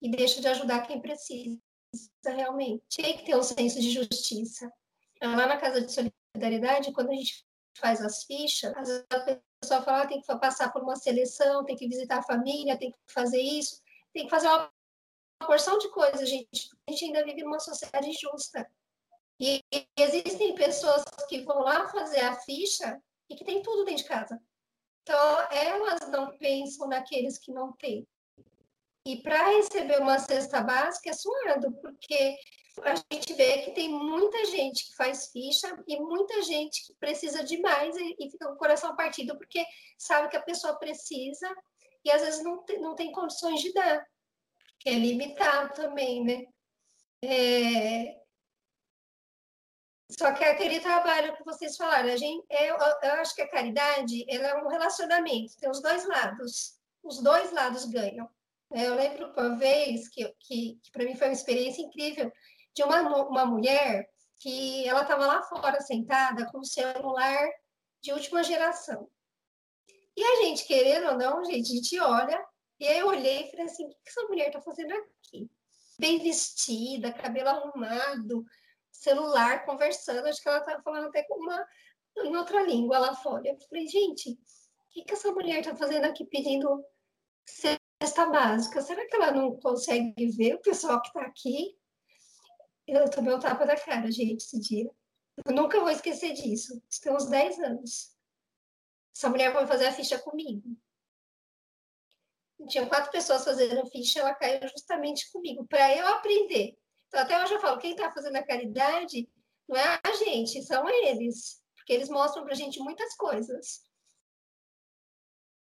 E 0.00 0.10
deixa 0.10 0.40
de 0.40 0.48
ajudar 0.48 0.86
quem 0.86 1.00
precisa 1.00 1.60
realmente. 2.24 2.96
Tem 2.96 3.16
que 3.16 3.24
ter 3.24 3.36
um 3.36 3.42
senso 3.42 3.80
de 3.80 3.90
justiça. 3.90 4.72
Lá 5.22 5.46
na 5.46 5.58
Casa 5.58 5.82
de 5.82 5.92
solidariedade, 5.92 6.92
quando 6.92 7.10
a 7.10 7.14
gente 7.14 7.44
faz 7.76 8.00
as 8.00 8.24
fichas, 8.24 8.74
às 8.74 8.88
vezes 8.88 9.06
a 9.10 9.38
pessoa 9.60 9.82
fala, 9.82 10.02
ah, 10.02 10.06
tem 10.06 10.20
que 10.20 10.38
passar 10.38 10.72
por 10.72 10.82
uma 10.82 10.96
seleção, 10.96 11.64
tem 11.64 11.76
que 11.76 11.86
visitar 11.86 12.18
a 12.18 12.22
família, 12.22 12.78
tem 12.78 12.90
que 12.90 12.98
fazer 13.12 13.40
isso, 13.40 13.80
tem 14.12 14.24
que 14.24 14.30
fazer 14.30 14.48
uma 14.48 14.70
porção 15.46 15.78
de 15.78 15.88
coisas, 15.90 16.28
gente. 16.28 16.70
A 16.88 16.90
gente 16.90 17.04
ainda 17.06 17.24
vive 17.24 17.42
numa 17.42 17.58
sociedade 17.58 18.12
justa. 18.12 18.70
E 19.38 19.62
existem 19.96 20.54
pessoas 20.54 21.02
que 21.28 21.40
vão 21.42 21.60
lá 21.60 21.88
fazer 21.88 22.20
a 22.20 22.38
ficha 22.40 23.00
e 23.28 23.34
que 23.34 23.44
tem 23.44 23.62
tudo 23.62 23.84
dentro 23.84 24.02
de 24.02 24.08
casa. 24.08 24.40
Então, 25.02 25.48
elas 25.50 26.08
não 26.10 26.36
pensam 26.36 26.86
naqueles 26.88 27.38
que 27.38 27.50
não 27.50 27.72
têm. 27.72 28.06
E 29.06 29.22
para 29.22 29.48
receber 29.56 30.00
uma 30.00 30.18
cesta 30.18 30.60
básica 30.60 31.10
é 31.10 31.12
suado, 31.14 31.72
porque 31.80 32.36
a 32.82 32.94
gente 33.12 33.32
vê 33.34 33.62
que 33.62 33.72
tem 33.72 33.88
muita 33.88 34.44
gente 34.46 34.86
que 34.86 34.96
faz 34.96 35.30
ficha 35.32 35.68
e 35.86 35.98
muita 35.98 36.42
gente 36.42 36.86
que 36.86 36.94
precisa 36.94 37.42
demais 37.42 37.96
e, 37.96 38.16
e 38.18 38.30
fica 38.30 38.46
com 38.46 38.54
o 38.54 38.58
coração 38.58 38.94
partido 38.94 39.36
porque 39.36 39.64
sabe 39.98 40.28
que 40.28 40.36
a 40.36 40.42
pessoa 40.42 40.78
precisa 40.78 41.48
e 42.04 42.10
às 42.10 42.22
vezes 42.22 42.42
não 42.42 42.62
tem, 42.64 42.80
não 42.80 42.94
tem 42.94 43.12
condições 43.12 43.60
de 43.60 43.72
dar, 43.72 44.06
que 44.80 44.88
é 44.88 44.94
limitado 44.94 45.74
também, 45.74 46.24
né? 46.24 46.46
É... 47.22 48.18
Só 50.10 50.32
que 50.32 50.42
aquele 50.42 50.80
trabalho 50.80 51.36
que 51.36 51.44
vocês 51.44 51.76
falaram, 51.76 52.10
a 52.10 52.16
gente, 52.16 52.44
eu, 52.50 52.76
eu 52.76 53.12
acho 53.20 53.34
que 53.34 53.42
a 53.42 53.50
caridade 53.50 54.24
ela 54.28 54.48
é 54.48 54.54
um 54.56 54.68
relacionamento, 54.68 55.56
tem 55.56 55.70
os 55.70 55.80
dois 55.80 56.04
lados, 56.08 56.80
os 57.04 57.22
dois 57.22 57.52
lados 57.52 57.84
ganham. 57.84 58.28
Eu 58.72 58.94
lembro 58.94 59.32
uma 59.36 59.56
vez 59.56 60.08
que, 60.08 60.24
que, 60.40 60.80
que 60.82 60.90
para 60.90 61.04
mim 61.04 61.14
foi 61.14 61.28
uma 61.28 61.34
experiência 61.34 61.82
incrível 61.82 62.32
de 62.74 62.82
uma, 62.82 63.00
uma 63.26 63.44
mulher 63.44 64.08
que 64.38 64.88
ela 64.88 65.02
estava 65.02 65.26
lá 65.26 65.42
fora 65.42 65.80
sentada 65.80 66.50
com 66.50 66.58
o 66.58 66.64
celular 66.64 67.48
de 68.02 68.12
última 68.12 68.42
geração. 68.42 69.08
E 70.16 70.24
a 70.24 70.36
gente, 70.42 70.66
querendo 70.66 71.08
ou 71.08 71.18
não, 71.18 71.44
gente, 71.44 71.70
a 71.70 71.74
gente 71.74 72.00
olha, 72.00 72.44
e 72.80 72.88
aí 72.88 72.98
eu 72.98 73.08
olhei 73.08 73.42
e 73.42 73.50
falei 73.50 73.66
assim, 73.66 73.84
o 73.84 73.90
que 73.90 74.08
essa 74.08 74.22
mulher 74.22 74.46
está 74.48 74.60
fazendo 74.62 74.92
aqui? 74.94 75.50
Bem 75.98 76.18
vestida, 76.18 77.12
cabelo 77.12 77.50
arrumado, 77.50 78.44
celular, 78.90 79.66
conversando, 79.66 80.26
acho 80.26 80.42
que 80.42 80.48
ela 80.48 80.58
estava 80.58 80.82
falando 80.82 81.08
até 81.08 81.22
com 81.24 81.34
uma 81.34 81.66
em 82.24 82.34
outra 82.36 82.62
língua 82.62 82.98
lá 82.98 83.14
fora. 83.14 83.46
Eu 83.46 83.58
falei, 83.68 83.86
gente, 83.86 84.32
o 84.32 84.36
que, 84.90 85.04
que 85.04 85.12
essa 85.12 85.30
mulher 85.30 85.60
está 85.60 85.76
fazendo 85.76 86.06
aqui 86.06 86.24
pedindo 86.24 86.82
cesta 87.46 88.26
básica? 88.26 88.80
Será 88.80 89.06
que 89.06 89.14
ela 89.14 89.30
não 89.30 89.56
consegue 89.58 90.26
ver 90.28 90.54
o 90.54 90.62
pessoal 90.62 91.00
que 91.02 91.08
está 91.08 91.20
aqui? 91.22 91.76
Eu 92.86 93.08
tomei 93.10 93.34
um 93.34 93.38
tapa 93.38 93.66
da 93.66 93.76
cara, 93.76 94.10
gente, 94.10 94.42
esse 94.42 94.58
dia. 94.58 94.90
Eu 95.44 95.54
nunca 95.54 95.78
vou 95.78 95.90
esquecer 95.90 96.32
disso. 96.32 96.82
Isso 96.90 97.00
tem 97.00 97.12
uns 97.12 97.26
10 97.26 97.58
anos. 97.60 98.16
Essa 99.14 99.28
mulher 99.28 99.52
foi 99.52 99.66
fazer 99.66 99.86
a 99.86 99.92
ficha 99.92 100.18
comigo. 100.18 100.76
Tinha 102.68 102.86
quatro 102.86 103.10
pessoas 103.10 103.44
fazendo 103.44 103.86
ficha, 103.86 104.20
ela 104.20 104.34
caiu 104.34 104.68
justamente 104.68 105.30
comigo, 105.32 105.66
para 105.66 105.96
eu 105.96 106.06
aprender. 106.08 106.76
Então, 107.08 107.20
até 107.20 107.42
hoje 107.42 107.54
eu 107.54 107.60
falo, 107.60 107.78
quem 107.78 107.92
está 107.92 108.12
fazendo 108.12 108.36
a 108.36 108.46
caridade 108.46 109.28
não 109.68 109.76
é 109.76 110.00
a 110.02 110.12
gente, 110.12 110.62
são 110.62 110.88
eles. 110.88 111.60
Porque 111.76 111.92
eles 111.92 112.08
mostram 112.08 112.44
para 112.44 112.52
a 112.52 112.56
gente 112.56 112.78
muitas 112.80 113.16
coisas. 113.16 113.84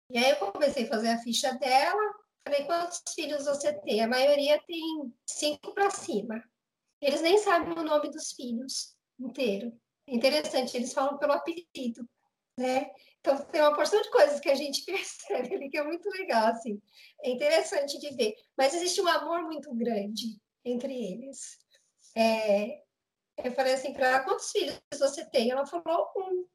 E 0.09 0.17
aí 0.17 0.31
eu 0.31 0.51
comecei 0.51 0.85
a 0.85 0.89
fazer 0.89 1.09
a 1.09 1.17
ficha 1.19 1.53
dela. 1.53 2.13
Falei, 2.43 2.65
quantos 2.65 3.01
filhos 3.13 3.45
você 3.45 3.73
tem? 3.81 4.01
A 4.01 4.07
maioria 4.07 4.61
tem 4.67 5.13
cinco 5.25 5.73
para 5.73 5.89
cima. 5.89 6.43
Eles 7.01 7.21
nem 7.21 7.37
sabem 7.37 7.73
o 7.73 7.83
nome 7.83 8.09
dos 8.11 8.33
filhos 8.33 8.95
inteiro. 9.19 9.71
Interessante, 10.07 10.75
eles 10.75 10.93
falam 10.93 11.17
pelo 11.17 11.33
apelido, 11.33 12.07
né? 12.57 12.91
Então, 13.21 13.37
tem 13.45 13.61
uma 13.61 13.75
porção 13.75 14.01
de 14.01 14.09
coisas 14.09 14.39
que 14.39 14.49
a 14.49 14.55
gente 14.55 14.83
percebe 14.85 15.55
ali 15.55 15.69
que 15.69 15.77
é 15.77 15.83
muito 15.83 16.09
legal, 16.09 16.47
assim. 16.47 16.81
É 17.23 17.29
interessante 17.29 17.99
de 17.99 18.15
ver. 18.15 18.35
Mas 18.57 18.73
existe 18.73 18.99
um 18.99 19.07
amor 19.07 19.43
muito 19.43 19.73
grande 19.75 20.41
entre 20.65 20.93
eles. 20.93 21.57
É, 22.17 22.81
eu 23.37 23.51
falei 23.53 23.73
assim 23.73 23.93
para 23.93 24.07
ela, 24.07 24.23
quantos 24.23 24.51
filhos 24.51 24.79
você 24.97 25.23
tem? 25.29 25.51
Ela 25.51 25.65
falou, 25.65 26.11
um. 26.17 26.45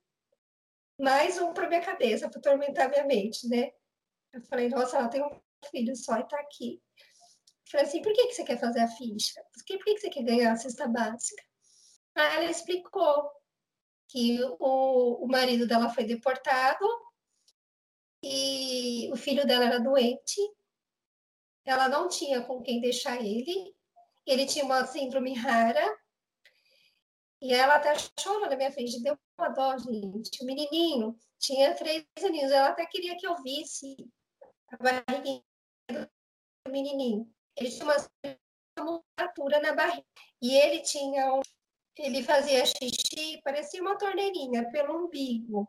Mais 1.00 1.38
um 1.38 1.52
para 1.52 1.68
minha 1.68 1.82
cabeça, 1.82 2.28
para 2.28 2.38
atormentar 2.38 2.88
minha 2.88 3.04
mente, 3.04 3.46
né? 3.48 3.70
Eu 4.32 4.42
falei, 4.42 4.68
nossa, 4.68 4.96
ela 4.96 5.08
tem 5.08 5.22
um 5.22 5.40
filho 5.70 5.94
só 5.94 6.16
e 6.18 6.22
está 6.22 6.38
aqui. 6.40 6.82
Eu 7.66 7.70
falei 7.70 7.86
assim, 7.86 8.02
por 8.02 8.12
que, 8.12 8.26
que 8.28 8.34
você 8.34 8.44
quer 8.44 8.58
fazer 8.58 8.80
a 8.80 8.88
ficha? 8.88 9.42
Por 9.52 9.64
que, 9.64 9.76
por 9.76 9.84
que, 9.84 9.94
que 9.94 10.00
você 10.00 10.10
quer 10.10 10.24
ganhar 10.24 10.52
a 10.52 10.56
cesta 10.56 10.88
básica? 10.88 11.42
Aí 12.14 12.36
ela 12.36 12.50
explicou 12.50 13.30
que 14.08 14.38
o, 14.58 15.24
o 15.24 15.28
marido 15.28 15.66
dela 15.66 15.88
foi 15.88 16.04
deportado 16.04 16.86
e 18.22 19.10
o 19.12 19.16
filho 19.16 19.46
dela 19.46 19.64
era 19.64 19.80
doente. 19.80 20.40
Ela 21.64 21.88
não 21.88 22.08
tinha 22.08 22.42
com 22.42 22.62
quem 22.62 22.80
deixar 22.80 23.20
ele. 23.20 23.74
Ele 24.24 24.46
tinha 24.46 24.64
uma 24.64 24.84
síndrome 24.86 25.34
rara. 25.34 25.84
E 27.40 27.52
ela 27.52 27.76
até 27.76 27.94
chorou 28.18 28.48
na 28.48 28.56
minha 28.56 28.72
frente, 28.72 29.02
deu 29.02 29.18
uma 29.38 29.48
dó, 29.50 29.76
gente. 29.78 30.42
O 30.42 30.46
menininho 30.46 31.16
tinha 31.38 31.74
três 31.74 32.04
aninhos, 32.24 32.50
ela 32.50 32.68
até 32.68 32.86
queria 32.86 33.16
que 33.16 33.26
eu 33.26 33.36
visse 33.42 33.94
a 34.68 34.76
barriguinha 34.76 35.42
do 35.90 36.72
menininho. 36.72 37.30
Ele 37.56 37.70
tinha 37.70 37.84
uma 37.84 37.96
musculatura 38.78 39.60
na 39.60 39.74
barriga. 39.74 40.06
E 40.40 40.54
ele 40.54 40.80
tinha 40.82 41.34
um 41.34 41.40
ele 41.98 42.22
fazia 42.22 42.64
xixi, 42.66 43.05
parecia 43.42 43.80
uma 43.80 43.96
torneirinha 43.96 44.70
pelo 44.70 45.04
umbigo. 45.04 45.68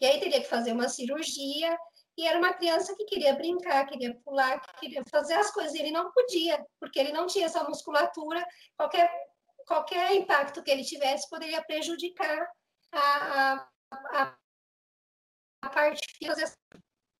E 0.00 0.06
aí 0.06 0.20
teria 0.20 0.40
que 0.40 0.48
fazer 0.48 0.72
uma 0.72 0.88
cirurgia, 0.88 1.76
e 2.16 2.26
era 2.26 2.38
uma 2.38 2.54
criança 2.54 2.94
que 2.96 3.04
queria 3.04 3.34
brincar, 3.34 3.86
queria 3.86 4.14
pular, 4.24 4.60
queria 4.78 5.02
fazer 5.10 5.34
as 5.34 5.50
coisas, 5.50 5.74
e 5.74 5.80
ele 5.80 5.90
não 5.90 6.10
podia, 6.12 6.64
porque 6.80 6.98
ele 6.98 7.12
não 7.12 7.26
tinha 7.26 7.46
essa 7.46 7.64
musculatura, 7.64 8.44
qualquer, 8.76 9.10
qualquer 9.66 10.14
impacto 10.14 10.62
que 10.62 10.70
ele 10.70 10.84
tivesse 10.84 11.28
poderia 11.28 11.62
prejudicar 11.64 12.48
a, 12.92 13.68
a, 13.92 14.36
a 15.62 15.68
parte 15.68 16.00
física. 16.16 16.52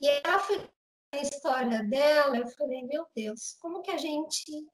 E 0.00 0.08
a 0.08 1.22
história 1.22 1.82
dela, 1.84 2.36
eu 2.36 2.48
falei, 2.48 2.82
meu 2.82 3.06
Deus, 3.14 3.56
como 3.60 3.82
que 3.82 3.90
a 3.90 3.98
gente 3.98 4.66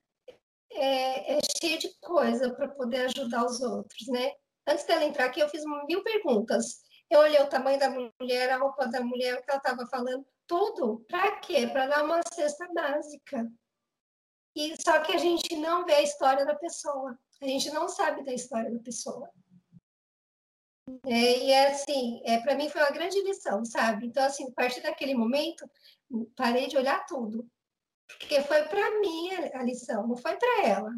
é, 0.72 1.36
é 1.36 1.38
cheia 1.58 1.78
de 1.78 1.88
coisa 2.00 2.54
para 2.54 2.68
poder 2.68 3.06
ajudar 3.06 3.44
os 3.44 3.60
outros, 3.60 4.06
né? 4.08 4.32
Antes 4.66 4.84
dela 4.84 5.04
entrar 5.04 5.26
aqui, 5.26 5.40
eu 5.40 5.48
fiz 5.48 5.62
mil 5.88 6.02
perguntas. 6.02 6.82
Eu 7.10 7.20
olhei 7.20 7.40
o 7.40 7.48
tamanho 7.48 7.78
da 7.78 7.90
mulher, 7.90 8.50
a 8.50 8.58
roupa 8.58 8.86
da 8.86 9.00
mulher, 9.00 9.34
o 9.34 9.42
que 9.42 9.50
ela 9.50 9.58
estava 9.58 9.86
falando, 9.86 10.26
tudo. 10.46 11.04
Para 11.08 11.36
quê? 11.40 11.66
Para 11.66 11.86
dar 11.86 12.04
uma 12.04 12.20
cesta 12.32 12.66
básica. 12.72 13.50
E 14.54 14.74
só 14.82 15.00
que 15.00 15.12
a 15.12 15.18
gente 15.18 15.56
não 15.56 15.84
vê 15.84 15.94
a 15.94 16.02
história 16.02 16.44
da 16.44 16.54
pessoa. 16.54 17.18
A 17.40 17.46
gente 17.46 17.70
não 17.70 17.88
sabe 17.88 18.24
da 18.24 18.32
história 18.32 18.70
da 18.70 18.78
pessoa. 18.80 19.30
É, 21.06 21.38
e 21.44 21.50
é 21.50 21.72
assim, 21.72 22.20
é, 22.24 22.40
para 22.40 22.54
mim 22.54 22.68
foi 22.68 22.80
uma 22.80 22.90
grande 22.90 23.20
lição, 23.22 23.64
sabe? 23.64 24.06
Então, 24.06 24.24
assim, 24.24 24.48
a 24.48 24.52
partir 24.52 24.80
daquele 24.80 25.14
momento, 25.14 25.68
parei 26.36 26.66
de 26.66 26.76
olhar 26.76 27.04
tudo. 27.06 27.48
Porque 28.18 28.42
foi 28.42 28.62
para 28.64 29.00
mim 29.00 29.30
a 29.54 29.62
lição, 29.62 30.06
não 30.06 30.16
foi 30.16 30.36
para 30.36 30.66
ela. 30.66 30.90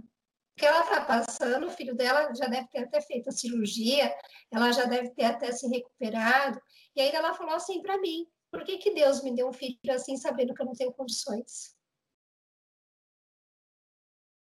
Que 0.57 0.67
ela 0.67 0.81
está 0.81 1.05
passando, 1.05 1.67
o 1.67 1.71
filho 1.71 1.95
dela 1.95 2.33
já 2.35 2.47
deve 2.47 2.69
ter 2.69 2.85
até 2.85 3.01
feito 3.01 3.29
a 3.29 3.33
cirurgia, 3.33 4.15
ela 4.53 4.71
já 4.73 4.85
deve 4.85 5.11
ter 5.11 5.25
até 5.25 5.51
se 5.51 5.67
recuperado. 5.69 6.61
E 6.95 7.01
aí 7.01 7.11
ela 7.11 7.35
falou 7.35 7.55
assim 7.55 7.83
para 7.83 7.99
mim: 7.99 8.27
por 8.51 8.65
que, 8.65 8.79
que 8.79 8.95
Deus 8.95 9.23
me 9.23 9.35
deu 9.35 9.49
um 9.49 9.53
filho 9.53 9.79
assim, 9.91 10.17
sabendo 10.17 10.55
que 10.55 10.63
eu 10.63 10.67
não 10.67 10.75
tenho 10.75 10.93
condições? 10.93 11.75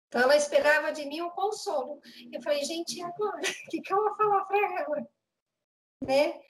Então 0.09 0.21
ela 0.21 0.37
esperava 0.37 0.93
de 0.93 1.07
mim 1.07 1.23
um 1.23 1.31
consolo. 1.31 1.99
Eu 2.31 2.43
falei, 2.43 2.63
gente, 2.65 2.99
e 2.99 3.03
agora? 3.03 3.41
O 3.67 3.71
que, 3.71 3.81
que 3.81 3.93
eu 3.93 3.97
vou 3.97 4.15
falar 4.15 4.45
para 4.45 4.81
ela? 4.81 5.09
Né? 6.03 6.41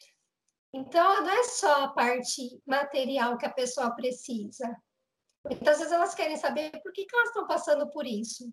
Então, 0.74 1.22
não 1.22 1.30
é 1.30 1.44
só 1.44 1.84
a 1.84 1.88
parte 1.88 2.60
material 2.66 3.38
que 3.38 3.46
a 3.46 3.52
pessoa 3.52 3.94
precisa, 3.94 4.74
Muitas 5.44 5.78
vezes 5.78 5.92
elas 5.92 6.14
querem 6.14 6.36
saber 6.36 6.70
por 6.82 6.92
que, 6.92 7.04
que 7.04 7.14
elas 7.14 7.28
estão 7.28 7.46
passando 7.46 7.90
por 7.90 8.06
isso. 8.06 8.52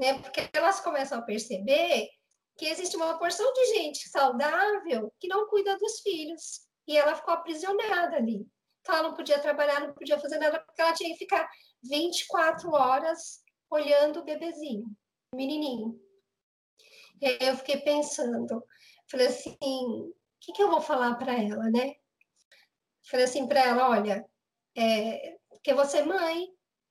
Né? 0.00 0.20
Porque 0.20 0.48
elas 0.52 0.80
começam 0.80 1.18
a 1.18 1.22
perceber 1.22 2.08
que 2.56 2.66
existe 2.66 2.96
uma 2.96 3.18
porção 3.18 3.52
de 3.52 3.66
gente 3.74 4.08
saudável 4.08 5.12
que 5.18 5.28
não 5.28 5.48
cuida 5.48 5.76
dos 5.78 6.00
filhos. 6.00 6.66
E 6.86 6.96
ela 6.96 7.14
ficou 7.14 7.34
aprisionada 7.34 8.16
ali. 8.16 8.46
Então, 8.80 8.94
ela 8.94 9.08
não 9.08 9.16
podia 9.16 9.40
trabalhar, 9.40 9.80
não 9.80 9.92
podia 9.92 10.18
fazer 10.18 10.38
nada, 10.38 10.60
porque 10.60 10.80
ela 10.80 10.92
tinha 10.92 11.10
que 11.10 11.18
ficar 11.18 11.48
24 11.82 12.70
horas 12.70 13.42
olhando 13.68 14.20
o 14.20 14.24
bebezinho, 14.24 14.86
o 15.32 15.36
menininho. 15.36 16.00
E 17.20 17.26
aí 17.26 17.38
eu 17.40 17.56
fiquei 17.56 17.78
pensando, 17.78 18.64
falei 19.10 19.26
assim, 19.26 19.56
o 19.60 20.14
que, 20.40 20.52
que 20.52 20.62
eu 20.62 20.70
vou 20.70 20.80
falar 20.80 21.16
para 21.16 21.34
ela, 21.34 21.68
né? 21.70 21.94
Falei 23.10 23.24
assim 23.24 23.48
para 23.48 23.60
ela, 23.60 23.90
olha, 23.90 24.24
é, 24.76 25.36
porque 25.48 25.74
você 25.74 25.98
é 25.98 26.04
mãe 26.04 26.46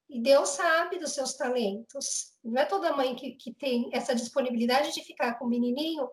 e 0.09 0.21
Deus 0.21 0.49
sabe 0.49 0.97
dos 0.97 1.13
seus 1.13 1.35
talentos. 1.35 2.34
Não 2.45 2.61
é 2.61 2.65
toda 2.65 2.95
mãe 2.95 3.15
que, 3.15 3.31
que 3.31 3.53
tem 3.53 3.89
essa 3.91 4.13
disponibilidade 4.13 4.93
de 4.93 5.03
ficar 5.03 5.33
com 5.39 5.45
o 5.45 5.49
menininho 5.49 6.07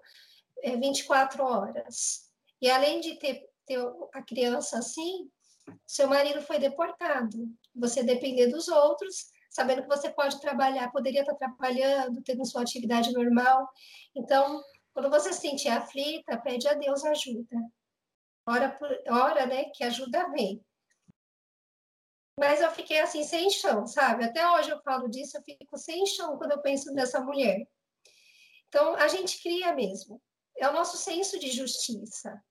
é, 0.62 0.76
24 0.76 1.44
horas. 1.44 2.30
E 2.60 2.70
além 2.70 3.00
de 3.00 3.16
ter, 3.16 3.42
ter 3.66 3.78
a 4.14 4.22
criança 4.22 4.78
assim, 4.78 5.28
seu 5.86 6.08
marido 6.08 6.40
foi 6.40 6.58
deportado. 6.58 7.36
Você 7.74 8.02
depender 8.02 8.46
dos 8.46 8.68
outros, 8.68 9.26
sabendo 9.50 9.82
que 9.82 9.88
você 9.88 10.10
pode 10.10 10.40
trabalhar, 10.40 10.90
poderia 10.90 11.20
estar 11.20 11.34
trabalhando, 11.34 12.22
tendo 12.22 12.46
sua 12.46 12.62
atividade 12.62 13.12
normal. 13.12 13.68
Então, 14.14 14.62
quando 14.94 15.10
você 15.10 15.32
se 15.32 15.40
sentir 15.40 15.68
aflita, 15.68 16.40
pede 16.40 16.66
a 16.66 16.74
Deus 16.74 17.04
ajuda. 17.04 17.56
Ora, 18.46 18.70
por, 18.70 18.88
ora 19.08 19.46
né, 19.46 19.64
que 19.74 19.84
ajuda 19.84 20.30
vem. 20.30 20.64
Mas 22.38 22.60
eu 22.60 22.70
fiquei 22.70 23.00
assim, 23.00 23.22
sem 23.24 23.50
chão, 23.50 23.86
sabe? 23.86 24.24
Até 24.24 24.48
hoje 24.50 24.70
eu 24.70 24.80
falo 24.82 25.08
disso, 25.08 25.36
eu 25.36 25.42
fico 25.42 25.76
sem 25.76 26.06
chão 26.06 26.38
quando 26.38 26.52
eu 26.52 26.62
penso 26.62 26.92
nessa 26.92 27.20
mulher. 27.20 27.66
Então, 28.68 28.94
a 28.96 29.06
gente 29.08 29.42
cria 29.42 29.74
mesmo. 29.74 30.20
É 30.56 30.68
o 30.68 30.72
nosso 30.72 30.96
senso 30.96 31.38
de 31.38 31.50
justiça, 31.50 32.42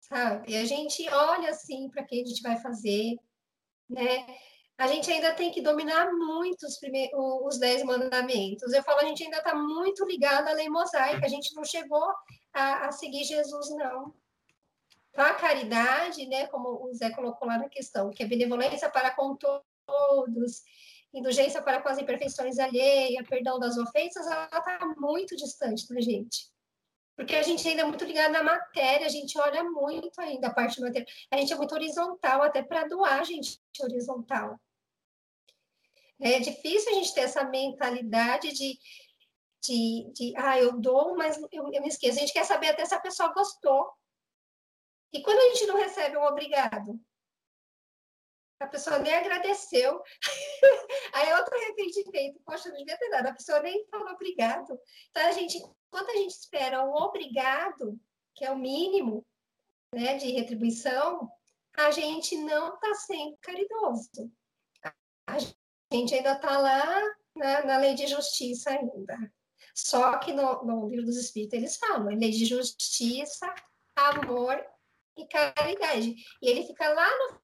sabe? 0.00 0.56
A 0.56 0.64
gente 0.64 1.08
olha 1.08 1.50
assim 1.50 1.88
para 1.88 2.04
quem 2.04 2.22
a 2.22 2.26
gente 2.26 2.42
vai 2.42 2.60
fazer, 2.60 3.16
né? 3.88 4.26
A 4.76 4.86
gente 4.86 5.10
ainda 5.10 5.34
tem 5.34 5.50
que 5.50 5.60
dominar 5.60 6.12
muito 6.12 6.64
os, 6.64 6.78
primeiros, 6.78 7.12
os 7.42 7.58
dez 7.58 7.82
mandamentos. 7.82 8.72
Eu 8.72 8.82
falo, 8.82 9.00
a 9.00 9.04
gente 9.04 9.24
ainda 9.24 9.38
está 9.38 9.54
muito 9.54 10.04
ligado 10.04 10.48
à 10.48 10.52
lei 10.52 10.68
mosaica, 10.68 11.26
a 11.26 11.28
gente 11.28 11.52
não 11.54 11.64
chegou 11.64 12.04
a, 12.52 12.86
a 12.86 12.92
seguir 12.92 13.24
Jesus, 13.24 13.70
não. 13.70 14.14
A 15.18 15.34
caridade, 15.34 16.26
né, 16.26 16.46
como 16.46 16.84
o 16.84 16.94
Zé 16.94 17.10
colocou 17.10 17.48
lá 17.48 17.58
na 17.58 17.68
questão, 17.68 18.10
que 18.10 18.22
é 18.22 18.26
benevolência 18.26 18.88
para 18.88 19.10
com 19.10 19.36
todos, 19.36 20.62
indulgência 21.12 21.60
para 21.60 21.82
com 21.82 21.88
as 21.88 21.98
imperfeições 21.98 22.58
alheias, 22.58 23.26
perdão 23.28 23.58
das 23.58 23.76
ofensas, 23.76 24.26
ela 24.26 24.44
está 24.44 24.78
muito 24.96 25.34
distante 25.36 25.88
da 25.88 26.00
gente. 26.00 26.48
Porque 27.16 27.34
a 27.34 27.42
gente 27.42 27.66
ainda 27.66 27.82
é 27.82 27.84
muito 27.84 28.04
ligado 28.04 28.30
na 28.30 28.44
matéria, 28.44 29.06
a 29.06 29.10
gente 29.10 29.36
olha 29.36 29.64
muito 29.64 30.20
ainda 30.20 30.46
a 30.46 30.54
parte 30.54 30.80
matéria. 30.80 31.06
A 31.32 31.36
gente 31.36 31.52
é 31.52 31.56
muito 31.56 31.74
horizontal, 31.74 32.42
até 32.42 32.62
para 32.62 32.86
doar 32.86 33.18
a 33.18 33.24
gente 33.24 33.58
é 33.80 33.84
horizontal. 33.84 34.56
É 36.20 36.38
difícil 36.38 36.92
a 36.92 36.94
gente 36.94 37.12
ter 37.12 37.22
essa 37.22 37.42
mentalidade 37.42 38.52
de, 38.52 38.78
de, 39.64 40.12
de 40.12 40.32
ah, 40.36 40.60
eu 40.60 40.80
dou, 40.80 41.16
mas 41.16 41.36
eu, 41.50 41.72
eu 41.72 41.82
me 41.82 41.88
esqueço. 41.88 42.18
A 42.18 42.20
gente 42.20 42.32
quer 42.32 42.44
saber 42.44 42.68
até 42.68 42.84
se 42.84 42.94
a 42.94 43.00
pessoa 43.00 43.32
gostou. 43.32 43.90
E 45.12 45.22
quando 45.22 45.38
a 45.38 45.54
gente 45.54 45.66
não 45.66 45.76
recebe 45.76 46.16
um 46.16 46.24
obrigado, 46.24 47.00
a 48.60 48.66
pessoa 48.66 48.98
nem 48.98 49.14
agradeceu, 49.14 50.02
aí 51.14 51.28
é 51.28 51.36
outro 51.36 51.54
arrependimento, 51.54 52.40
poxa, 52.44 52.68
não 52.68 52.76
devia 52.76 52.98
ter 52.98 53.08
dado, 53.10 53.28
a 53.28 53.34
pessoa 53.34 53.60
nem 53.60 53.86
falou 53.88 54.10
obrigado. 54.10 54.78
Então, 55.10 55.26
a 55.26 55.32
gente, 55.32 55.62
quando 55.90 56.10
a 56.10 56.16
gente 56.16 56.32
espera 56.32 56.84
um 56.84 56.94
obrigado, 56.94 57.98
que 58.34 58.44
é 58.44 58.50
o 58.50 58.58
mínimo 58.58 59.24
né, 59.94 60.16
de 60.16 60.30
retribuição, 60.32 61.30
a 61.76 61.90
gente 61.92 62.36
não 62.36 62.74
está 62.74 62.94
sendo 62.94 63.36
caridoso. 63.40 64.32
A 65.28 65.38
gente 65.92 66.14
ainda 66.14 66.32
está 66.32 66.58
lá 66.58 67.02
na, 67.36 67.64
na, 67.64 67.78
lei 67.78 67.94
de 67.94 68.06
justiça 68.06 68.70
ainda. 68.70 69.32
Só 69.74 70.18
que 70.18 70.32
no, 70.32 70.64
no 70.64 70.88
livro 70.88 71.04
dos 71.04 71.16
Espíritos 71.16 71.56
eles 71.56 71.76
falam, 71.76 72.16
lei 72.16 72.30
de 72.30 72.44
justiça, 72.44 73.54
amor 73.94 74.64
e 75.22 75.26
caridade. 75.26 76.14
E 76.42 76.48
ele 76.48 76.64
fica 76.64 76.88
lá 76.88 77.08
no 77.18 77.38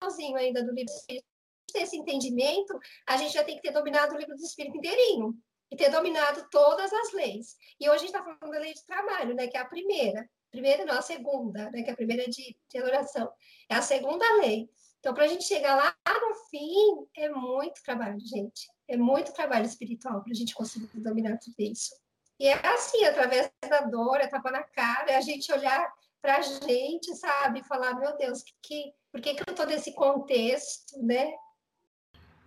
finalzinho 0.00 0.36
ainda 0.36 0.62
do 0.62 0.72
livro 0.72 0.92
do 0.92 0.96
Espírito. 0.96 1.26
Ter 1.72 1.82
esse 1.82 1.96
entendimento, 1.96 2.78
a 3.06 3.16
gente 3.16 3.34
já 3.34 3.44
tem 3.44 3.56
que 3.56 3.62
ter 3.62 3.72
dominado 3.72 4.14
o 4.14 4.18
livro 4.18 4.34
do 4.34 4.42
Espírito 4.42 4.76
inteirinho. 4.76 5.34
e 5.70 5.76
ter 5.76 5.90
dominado 5.90 6.48
todas 6.50 6.90
as 6.90 7.12
leis. 7.12 7.54
E 7.78 7.90
hoje 7.90 7.96
a 7.96 8.06
gente 8.06 8.16
está 8.16 8.24
falando 8.24 8.52
da 8.52 8.58
lei 8.58 8.72
de 8.72 8.86
trabalho, 8.86 9.34
né, 9.34 9.48
que 9.48 9.56
é 9.56 9.60
a 9.60 9.66
primeira. 9.66 10.26
Primeira 10.50 10.84
não, 10.86 10.94
a 10.94 11.02
segunda, 11.02 11.70
né, 11.70 11.82
que 11.82 11.90
é 11.90 11.92
a 11.92 11.96
primeira 11.96 12.24
de, 12.24 12.56
de 12.70 12.78
adoração. 12.78 13.30
É 13.68 13.74
a 13.74 13.82
segunda 13.82 14.24
lei. 14.36 14.66
Então, 14.98 15.12
para 15.12 15.24
a 15.24 15.28
gente 15.28 15.44
chegar 15.44 15.76
lá 15.76 15.94
no 16.06 16.34
fim, 16.50 17.06
é 17.14 17.28
muito 17.28 17.82
trabalho, 17.82 18.18
gente. 18.18 18.66
É 18.88 18.96
muito 18.96 19.32
trabalho 19.32 19.66
espiritual 19.66 20.22
para 20.22 20.32
a 20.32 20.34
gente 20.34 20.54
conseguir 20.54 20.88
dominar 21.00 21.38
tudo 21.38 21.54
isso. 21.58 21.94
E 22.40 22.46
é 22.46 22.66
assim, 22.66 23.04
através 23.04 23.50
da 23.68 23.80
dor, 23.80 24.20
é 24.20 24.26
tapa 24.26 24.50
na 24.50 24.62
cara, 24.62 25.10
é 25.10 25.16
a 25.16 25.20
gente 25.20 25.52
olhar 25.52 25.92
para 26.20 26.38
a 26.38 26.42
gente, 26.42 27.14
sabe? 27.14 27.62
Falar, 27.64 27.94
meu 27.94 28.16
Deus, 28.16 28.42
que, 28.42 28.52
que, 28.62 28.92
por 29.12 29.20
que, 29.20 29.34
que 29.34 29.42
eu 29.48 29.52
estou 29.52 29.66
nesse 29.66 29.92
contexto, 29.94 31.02
né? 31.02 31.32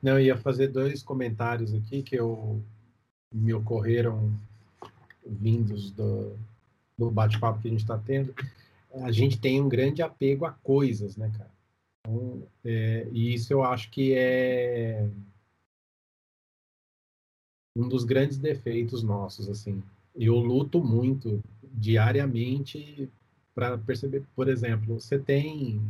Não, 0.01 0.13
eu 0.13 0.21
ia 0.21 0.37
fazer 0.37 0.67
dois 0.67 1.03
comentários 1.03 1.73
aqui 1.73 2.01
que 2.01 2.15
eu, 2.15 2.63
me 3.31 3.53
ocorreram 3.53 4.33
vindos 5.25 5.91
do, 5.91 6.35
do 6.97 7.09
bate-papo 7.09 7.61
que 7.61 7.67
a 7.67 7.71
gente 7.71 7.81
está 7.81 7.97
tendo. 7.97 8.33
A 8.93 9.11
gente 9.11 9.39
tem 9.39 9.61
um 9.61 9.69
grande 9.69 10.01
apego 10.01 10.45
a 10.45 10.51
coisas, 10.51 11.15
né, 11.15 11.31
cara? 11.37 11.51
Então, 12.01 12.43
é, 12.65 13.07
e 13.11 13.33
isso 13.33 13.53
eu 13.53 13.63
acho 13.63 13.89
que 13.89 14.13
é 14.13 15.07
um 17.75 17.87
dos 17.87 18.03
grandes 18.03 18.37
defeitos 18.37 19.01
nossos, 19.01 19.49
assim. 19.49 19.81
Eu 20.13 20.35
luto 20.35 20.83
muito 20.83 21.41
diariamente 21.63 23.09
para 23.53 23.77
perceber, 23.77 24.23
por 24.35 24.47
exemplo, 24.47 24.99
você 24.99 25.19
tem 25.19 25.81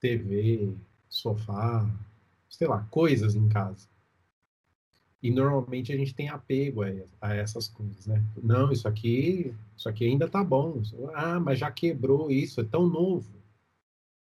TV, 0.00 0.74
sofá, 1.08 1.88
sei 2.48 2.66
lá, 2.66 2.86
coisas 2.90 3.34
em 3.34 3.48
casa. 3.48 3.88
E 5.22 5.30
normalmente 5.30 5.92
a 5.92 5.96
gente 5.96 6.14
tem 6.14 6.28
apego 6.28 6.82
a, 6.82 6.88
a, 7.20 7.34
essas 7.34 7.68
coisas, 7.68 8.06
né? 8.06 8.22
Não, 8.42 8.70
isso 8.70 8.86
aqui, 8.86 9.54
isso 9.76 9.88
aqui 9.88 10.04
ainda 10.04 10.28
tá 10.28 10.44
bom. 10.44 10.80
Ah, 11.14 11.40
mas 11.40 11.58
já 11.58 11.70
quebrou 11.70 12.30
isso, 12.30 12.60
é 12.60 12.64
tão 12.64 12.86
novo, 12.86 13.32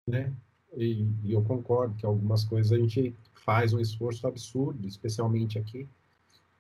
né? 0.08 0.34
E, 0.76 1.06
e 1.24 1.34
eu 1.34 1.44
concordo 1.44 1.96
que 1.96 2.06
algumas 2.06 2.44
coisas 2.44 2.72
a 2.72 2.78
gente 2.78 3.16
faz 3.34 3.74
um 3.74 3.80
esforço 3.80 4.28
absurdo, 4.28 4.88
especialmente 4.88 5.58
aqui, 5.58 5.88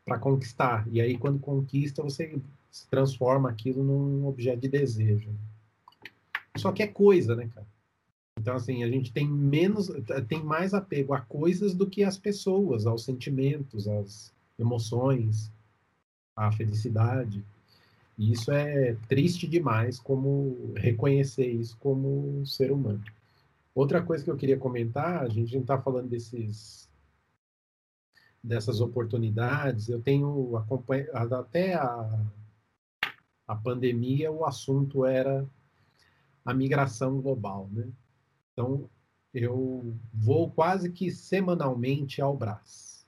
para 0.03 0.17
conquistar. 0.17 0.87
E 0.91 0.99
aí, 0.99 1.17
quando 1.17 1.39
conquista, 1.39 2.01
você 2.01 2.39
se 2.71 2.87
transforma 2.87 3.49
aquilo 3.49 3.83
num 3.83 4.25
objeto 4.25 4.61
de 4.61 4.69
desejo. 4.69 5.29
Só 6.57 6.71
que 6.71 6.83
é 6.83 6.87
coisa, 6.87 7.35
né, 7.35 7.49
cara? 7.53 7.67
Então, 8.39 8.55
assim, 8.55 8.83
a 8.83 8.89
gente 8.89 9.11
tem 9.11 9.27
menos, 9.27 9.89
tem 10.27 10.43
mais 10.43 10.73
apego 10.73 11.13
a 11.13 11.21
coisas 11.21 11.73
do 11.73 11.89
que 11.89 12.03
às 12.03 12.17
pessoas, 12.17 12.85
aos 12.85 13.03
sentimentos, 13.03 13.87
às 13.87 14.31
emoções, 14.59 15.51
à 16.35 16.51
felicidade. 16.51 17.43
E 18.17 18.31
isso 18.31 18.51
é 18.51 18.95
triste 19.07 19.47
demais 19.47 19.99
como 19.99 20.73
reconhecer 20.75 21.47
isso 21.47 21.77
como 21.79 22.45
ser 22.45 22.71
humano. 22.71 23.03
Outra 23.73 24.01
coisa 24.01 24.23
que 24.23 24.31
eu 24.31 24.37
queria 24.37 24.57
comentar, 24.57 25.23
a 25.23 25.29
gente 25.29 25.55
está 25.57 25.79
falando 25.79 26.09
desses 26.09 26.87
dessas 28.43 28.79
oportunidades. 28.79 29.89
Eu 29.89 30.01
tenho 30.01 30.55
acompanhado 30.55 31.35
até 31.35 31.73
a, 31.73 32.25
a 33.47 33.55
pandemia, 33.55 34.31
o 34.31 34.45
assunto 34.45 35.05
era 35.05 35.45
a 36.47 36.53
migração 36.53 37.19
global, 37.19 37.67
né? 37.73 37.85
Então, 38.53 38.89
eu 39.33 39.93
vou 40.13 40.49
quase 40.49 40.89
que 40.89 41.11
semanalmente 41.11 42.21
ao 42.21 42.37
Brás. 42.37 43.05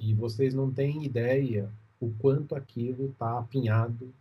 E 0.00 0.14
vocês 0.14 0.54
não 0.54 0.72
têm 0.72 1.04
ideia 1.04 1.68
o 2.00 2.12
quanto 2.20 2.54
aquilo 2.54 3.06
está 3.06 3.40
apinhado 3.40 4.14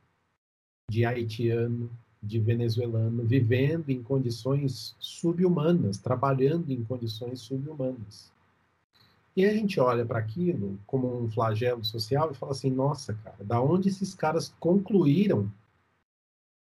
de 0.89 1.05
haitiano, 1.05 1.91
de 2.23 2.39
venezuelano, 2.39 3.23
vivendo 3.23 3.91
em 3.91 4.01
condições 4.01 4.95
subhumanas, 4.99 5.99
trabalhando 5.99 6.71
em 6.71 6.83
condições 6.83 7.39
subhumanas. 7.41 8.31
E 9.35 9.45
a 9.45 9.53
gente 9.53 9.79
olha 9.79 10.03
para 10.03 10.17
aquilo 10.17 10.79
como 10.87 11.23
um 11.23 11.29
flagelo 11.29 11.85
social 11.85 12.31
e 12.31 12.35
fala 12.35 12.53
assim: 12.53 12.71
nossa, 12.71 13.13
cara, 13.13 13.43
da 13.43 13.61
onde 13.61 13.89
esses 13.89 14.15
caras 14.15 14.51
concluíram 14.59 15.51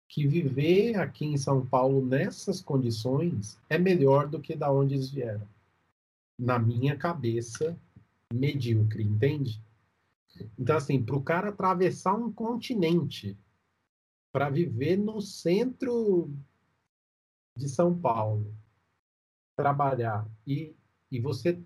que 0.09 0.27
viver 0.27 0.97
aqui 0.97 1.27
em 1.27 1.37
São 1.37 1.67
Paulo 1.67 2.05
nessas 2.05 2.61
condições 2.61 3.59
é 3.69 3.79
melhor 3.79 4.29
do 4.29 4.41
que 4.41 4.55
da 4.55 4.71
onde 4.71 4.95
eles 4.95 5.11
vieram? 5.11 5.47
Na 6.39 6.59
minha 6.59 6.97
cabeça, 6.97 7.77
medíocre, 8.33 9.03
entende? 9.03 9.61
Então, 10.59 10.77
assim, 10.77 11.03
para 11.03 11.17
o 11.17 11.23
cara 11.23 11.49
atravessar 11.49 12.15
um 12.15 12.31
continente 12.31 13.37
para 14.33 14.51
viver 14.51 14.97
no 14.97 15.21
centro 15.21 16.31
de 17.57 17.69
São 17.69 17.99
Paulo, 17.99 18.55
trabalhar 19.57 20.29
e, 20.47 20.75
e 21.11 21.19
você 21.19 21.59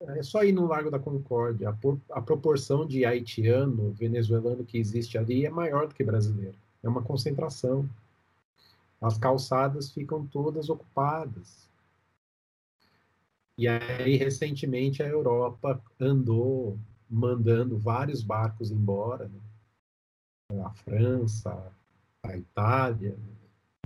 é 0.00 0.22
só 0.22 0.44
ir 0.44 0.52
no 0.52 0.66
Largo 0.66 0.90
da 0.90 0.98
Concórdia. 0.98 1.70
A, 1.70 1.72
por, 1.72 2.00
a, 2.10 2.20
proporção 2.20 2.86
de 2.86 3.04
haitiano, 3.04 3.90
venezuelano 3.92 4.64
que 4.64 4.78
existe 4.78 5.18
ali 5.18 5.44
é 5.44 5.50
maior 5.50 5.88
do 5.88 5.94
que 5.94 6.04
brasileiro. 6.04 6.56
É 6.82 6.88
uma 6.88 7.02
concentração. 7.02 7.88
As 9.00 9.16
calçadas 9.16 9.90
ficam 9.90 10.26
todas 10.26 10.68
ocupadas. 10.68 11.68
E 13.56 13.66
aí, 13.66 14.16
recentemente, 14.16 15.02
a 15.02 15.08
Europa 15.08 15.82
andou 15.98 16.78
mandando 17.08 17.78
vários 17.78 18.22
barcos 18.22 18.70
embora. 18.70 19.28
Né? 19.28 20.62
A 20.64 20.70
França, 20.70 21.72
a 22.22 22.36
Itália, 22.36 23.16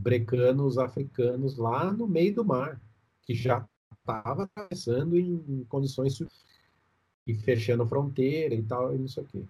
brecando 0.00 0.66
os 0.66 0.78
africanos 0.78 1.56
lá 1.56 1.92
no 1.92 2.06
meio 2.06 2.34
do 2.34 2.44
mar, 2.44 2.80
que 3.22 3.34
já 3.34 3.66
estava 3.98 4.44
atravessando 4.44 5.18
em 5.18 5.64
condições 5.68 6.18
e 7.26 7.34
fechando 7.34 7.86
fronteira 7.86 8.54
e 8.54 8.62
tal, 8.62 8.94
e 8.94 8.98
não 8.98 9.08
sei 9.08 9.22
o 9.22 9.26
quê. 9.26 9.44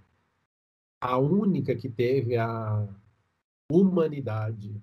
A 1.01 1.19
única 1.19 1.75
que 1.75 1.89
teve 1.89 2.37
a 2.37 2.87
humanidade 3.77 4.75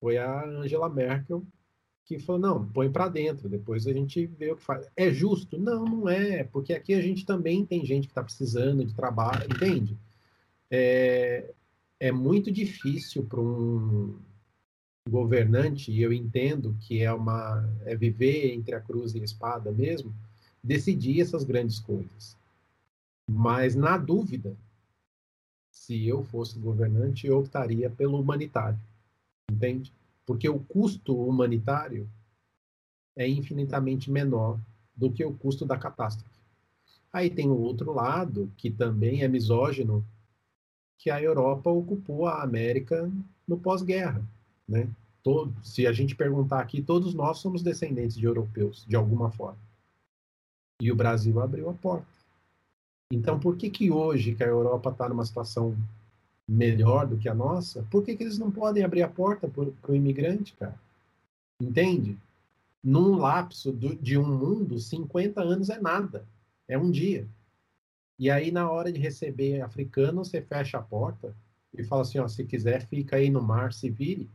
foi 0.00 0.18
a 0.18 0.44
Angela 0.44 0.88
Merkel, 0.88 1.44
que 2.04 2.18
falou: 2.18 2.40
não, 2.40 2.66
põe 2.66 2.90
para 2.90 3.08
dentro, 3.08 3.48
depois 3.48 3.86
a 3.86 3.92
gente 3.92 4.26
vê 4.26 4.52
o 4.52 4.56
que 4.56 4.62
faz. 4.62 4.88
É 4.96 5.10
justo? 5.10 5.58
Não, 5.58 5.84
não 5.84 6.08
é, 6.08 6.44
porque 6.44 6.72
aqui 6.72 6.94
a 6.94 7.00
gente 7.00 7.26
também 7.26 7.66
tem 7.66 7.84
gente 7.84 8.06
que 8.06 8.12
está 8.12 8.22
precisando 8.22 8.84
de 8.84 8.94
trabalho, 8.94 9.44
entende? 9.44 9.98
É, 10.70 11.52
é 11.98 12.12
muito 12.12 12.50
difícil 12.50 13.24
para 13.24 13.40
um 13.40 14.16
governante, 15.08 15.92
e 15.92 16.02
eu 16.02 16.12
entendo 16.12 16.76
que 16.80 17.02
é 17.02 17.12
uma 17.12 17.68
é 17.84 17.94
viver 17.96 18.52
entre 18.52 18.74
a 18.74 18.80
cruz 18.80 19.14
e 19.14 19.20
a 19.20 19.24
espada 19.24 19.70
mesmo, 19.70 20.14
decidir 20.62 21.20
essas 21.20 21.44
grandes 21.44 21.78
coisas. 21.78 22.36
Mas 23.28 23.74
na 23.74 23.98
dúvida, 23.98 24.56
se 25.76 26.08
eu 26.08 26.24
fosse 26.24 26.58
governante, 26.58 27.26
eu 27.26 27.38
optaria 27.38 27.90
pelo 27.90 28.18
humanitário. 28.18 28.78
Entende? 29.48 29.92
Porque 30.24 30.48
o 30.48 30.58
custo 30.58 31.14
humanitário 31.14 32.08
é 33.14 33.28
infinitamente 33.28 34.10
menor 34.10 34.58
do 34.96 35.12
que 35.12 35.24
o 35.24 35.34
custo 35.34 35.66
da 35.66 35.76
catástrofe. 35.76 36.34
Aí 37.12 37.28
tem 37.28 37.50
o 37.50 37.60
outro 37.60 37.92
lado, 37.92 38.50
que 38.56 38.70
também 38.70 39.22
é 39.22 39.28
misógino, 39.28 40.04
que 40.98 41.10
a 41.10 41.22
Europa 41.22 41.70
ocupou 41.70 42.26
a 42.26 42.42
América 42.42 43.08
no 43.46 43.58
pós-guerra. 43.58 44.26
Né? 44.66 44.88
Se 45.62 45.86
a 45.86 45.92
gente 45.92 46.16
perguntar 46.16 46.60
aqui, 46.60 46.82
todos 46.82 47.14
nós 47.14 47.38
somos 47.38 47.62
descendentes 47.62 48.16
de 48.16 48.24
europeus, 48.24 48.84
de 48.88 48.96
alguma 48.96 49.30
forma. 49.30 49.58
E 50.80 50.90
o 50.90 50.96
Brasil 50.96 51.38
abriu 51.40 51.68
a 51.68 51.74
porta. 51.74 52.15
Então, 53.12 53.38
por 53.38 53.56
que 53.56 53.70
que 53.70 53.90
hoje 53.90 54.34
que 54.34 54.42
a 54.42 54.48
Europa 54.48 54.90
está 54.90 55.08
numa 55.08 55.24
situação 55.24 55.76
melhor 56.48 57.06
do 57.06 57.18
que 57.18 57.28
a 57.28 57.34
nossa, 57.34 57.86
por 57.90 58.04
que, 58.04 58.16
que 58.16 58.22
eles 58.22 58.38
não 58.38 58.50
podem 58.50 58.84
abrir 58.84 59.02
a 59.02 59.08
porta 59.08 59.48
para 59.48 59.92
o 59.92 59.96
imigrante, 59.96 60.54
cara? 60.54 60.78
Entende? 61.60 62.16
Num 62.82 63.16
lapso 63.16 63.72
do, 63.72 63.96
de 63.96 64.16
um 64.16 64.26
mundo, 64.26 64.78
50 64.78 65.40
anos 65.40 65.70
é 65.70 65.80
nada. 65.80 66.24
É 66.68 66.78
um 66.78 66.90
dia. 66.90 67.26
E 68.18 68.30
aí, 68.30 68.50
na 68.50 68.70
hora 68.70 68.92
de 68.92 69.00
receber 69.00 69.60
africano, 69.60 70.24
você 70.24 70.40
fecha 70.40 70.78
a 70.78 70.82
porta 70.82 71.34
e 71.76 71.84
fala 71.84 72.02
assim, 72.02 72.18
ó, 72.18 72.28
se 72.28 72.44
quiser, 72.44 72.86
fica 72.86 73.16
aí 73.16 73.28
no 73.30 73.42
mar, 73.42 73.72
se 73.72 73.90
vire 73.90 74.28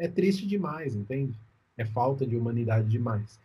é 0.00 0.08
triste 0.08 0.46
demais, 0.46 0.94
entende? 0.94 1.38
É 1.76 1.84
falta 1.84 2.26
de 2.26 2.34
humanidade 2.34 2.88
demais. 2.88 3.38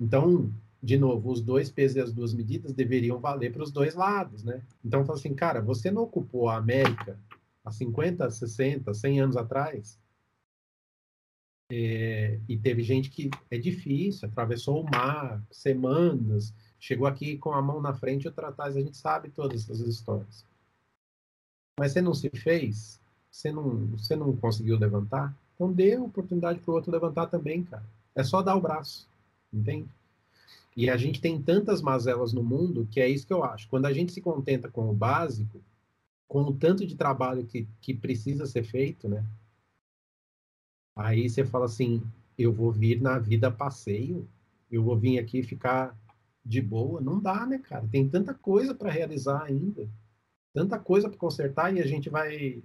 Então, 0.00 0.48
de 0.86 0.96
novo, 0.96 1.32
os 1.32 1.40
dois 1.40 1.68
pesos 1.68 1.96
e 1.96 2.00
as 2.00 2.12
duas 2.12 2.32
medidas 2.32 2.72
deveriam 2.72 3.18
valer 3.18 3.52
para 3.52 3.64
os 3.64 3.72
dois 3.72 3.96
lados, 3.96 4.44
né? 4.44 4.62
Então, 4.84 5.04
fala 5.04 5.18
assim, 5.18 5.34
cara, 5.34 5.60
você 5.60 5.90
não 5.90 6.02
ocupou 6.02 6.48
a 6.48 6.56
América 6.56 7.18
há 7.64 7.72
50, 7.72 8.30
60, 8.30 8.94
100 8.94 9.20
anos 9.20 9.36
atrás? 9.36 9.98
É, 11.72 12.38
e 12.48 12.56
teve 12.56 12.84
gente 12.84 13.10
que 13.10 13.28
é 13.50 13.58
difícil, 13.58 14.28
atravessou 14.28 14.80
o 14.80 14.88
mar, 14.88 15.42
semanas, 15.50 16.54
chegou 16.78 17.08
aqui 17.08 17.36
com 17.36 17.50
a 17.52 17.60
mão 17.60 17.80
na 17.80 17.92
frente 17.92 18.22
e 18.22 18.28
outra 18.28 18.50
atrás, 18.50 18.76
a 18.76 18.80
gente 18.80 18.96
sabe 18.96 19.28
todas 19.30 19.64
essas 19.64 19.80
histórias. 19.80 20.46
Mas 21.80 21.90
você 21.90 22.00
não 22.00 22.14
se 22.14 22.30
fez, 22.30 23.00
você 23.28 23.50
não, 23.50 23.86
você 23.86 24.14
não 24.14 24.36
conseguiu 24.36 24.78
levantar, 24.78 25.36
então 25.56 25.72
dê 25.72 25.98
oportunidade 25.98 26.60
para 26.60 26.70
o 26.70 26.74
outro 26.74 26.92
levantar 26.92 27.26
também, 27.26 27.64
cara. 27.64 27.84
É 28.14 28.22
só 28.22 28.40
dar 28.40 28.54
o 28.54 28.60
braço, 28.60 29.08
entende? 29.52 29.88
E 30.76 30.90
a 30.90 30.96
gente 30.98 31.22
tem 31.22 31.40
tantas 31.40 31.80
mazelas 31.80 32.34
no 32.34 32.42
mundo 32.42 32.86
que 32.90 33.00
é 33.00 33.08
isso 33.08 33.26
que 33.26 33.32
eu 33.32 33.42
acho. 33.42 33.66
Quando 33.66 33.86
a 33.86 33.92
gente 33.94 34.12
se 34.12 34.20
contenta 34.20 34.70
com 34.70 34.90
o 34.90 34.94
básico, 34.94 35.64
com 36.28 36.42
o 36.42 36.52
tanto 36.52 36.86
de 36.86 36.94
trabalho 36.94 37.46
que, 37.46 37.66
que 37.80 37.94
precisa 37.94 38.44
ser 38.44 38.62
feito, 38.62 39.08
né? 39.08 39.24
Aí 40.94 41.28
você 41.28 41.44
fala 41.46 41.64
assim, 41.64 42.02
eu 42.36 42.52
vou 42.52 42.70
vir 42.70 43.00
na 43.00 43.18
vida 43.18 43.50
passeio, 43.50 44.28
eu 44.70 44.82
vou 44.82 44.98
vir 44.98 45.18
aqui 45.18 45.42
ficar 45.42 45.96
de 46.44 46.60
boa. 46.60 47.00
Não 47.00 47.20
dá, 47.20 47.46
né, 47.46 47.58
cara? 47.58 47.88
Tem 47.88 48.06
tanta 48.06 48.34
coisa 48.34 48.74
para 48.74 48.90
realizar 48.90 49.44
ainda, 49.44 49.88
tanta 50.52 50.78
coisa 50.78 51.08
para 51.08 51.18
consertar 51.18 51.74
e 51.74 51.80
a 51.80 51.86
gente 51.86 52.10
vai 52.10 52.62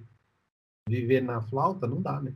viver 0.88 1.21
na 1.21 1.41
flauta, 1.41 1.88
não 1.88 2.02
dá, 2.02 2.19
né? 2.19 2.36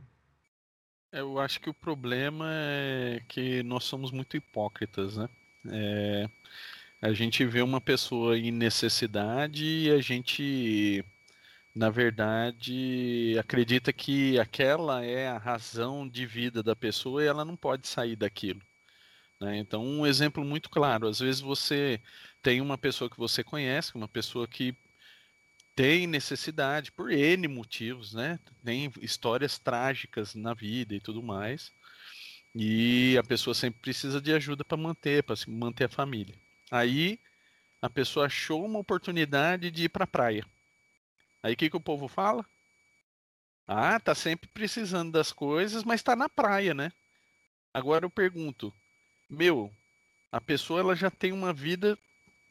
Eu 1.12 1.38
acho 1.38 1.60
que 1.60 1.68
o 1.68 1.74
problema 1.74 2.46
é 2.50 3.20
que 3.28 3.62
nós 3.62 3.84
somos 3.84 4.10
muito 4.10 4.36
hipócritas, 4.36 5.16
né? 5.16 5.28
É, 5.72 6.28
a 7.00 7.12
gente 7.12 7.44
vê 7.44 7.62
uma 7.62 7.80
pessoa 7.80 8.38
em 8.38 8.50
necessidade 8.50 9.64
e 9.64 9.90
a 9.90 10.00
gente, 10.00 11.04
na 11.74 11.90
verdade, 11.90 13.36
acredita 13.38 13.92
que 13.92 14.38
aquela 14.38 15.04
é 15.04 15.28
a 15.28 15.38
razão 15.38 16.08
de 16.08 16.26
vida 16.26 16.62
da 16.62 16.74
pessoa 16.76 17.22
e 17.22 17.26
ela 17.26 17.44
não 17.44 17.56
pode 17.56 17.86
sair 17.88 18.16
daquilo. 18.16 18.60
Né? 19.40 19.58
Então, 19.58 19.84
um 19.84 20.06
exemplo 20.06 20.44
muito 20.44 20.70
claro: 20.70 21.08
às 21.08 21.20
vezes 21.20 21.40
você 21.40 22.00
tem 22.42 22.60
uma 22.60 22.78
pessoa 22.78 23.10
que 23.10 23.18
você 23.18 23.44
conhece, 23.44 23.94
uma 23.94 24.08
pessoa 24.08 24.48
que 24.48 24.74
tem 25.74 26.06
necessidade 26.06 26.90
por 26.90 27.12
N 27.12 27.46
motivos, 27.48 28.14
né? 28.14 28.40
Tem 28.64 28.90
histórias 29.02 29.58
trágicas 29.58 30.34
na 30.34 30.54
vida 30.54 30.94
e 30.94 31.00
tudo 31.00 31.22
mais. 31.22 31.70
E 32.58 33.18
a 33.18 33.22
pessoa 33.22 33.52
sempre 33.52 33.82
precisa 33.82 34.18
de 34.18 34.32
ajuda 34.32 34.64
para 34.64 34.78
manter, 34.78 35.22
para 35.22 35.36
manter 35.46 35.84
a 35.84 35.88
família. 35.90 36.34
Aí 36.70 37.20
a 37.82 37.90
pessoa 37.90 38.24
achou 38.24 38.64
uma 38.64 38.78
oportunidade 38.78 39.70
de 39.70 39.84
ir 39.84 39.88
para 39.90 40.04
a 40.04 40.06
praia. 40.06 40.42
Aí 41.42 41.52
o 41.52 41.56
que, 41.56 41.68
que 41.68 41.76
o 41.76 41.80
povo 41.80 42.08
fala? 42.08 42.46
Ah, 43.66 44.00
tá 44.00 44.14
sempre 44.14 44.48
precisando 44.48 45.12
das 45.12 45.32
coisas, 45.32 45.84
mas 45.84 46.00
está 46.00 46.16
na 46.16 46.30
praia, 46.30 46.72
né? 46.72 46.90
Agora 47.74 48.06
eu 48.06 48.10
pergunto, 48.10 48.72
meu, 49.28 49.70
a 50.32 50.40
pessoa 50.40 50.80
ela 50.80 50.96
já 50.96 51.10
tem 51.10 51.32
uma 51.32 51.52
vida 51.52 51.98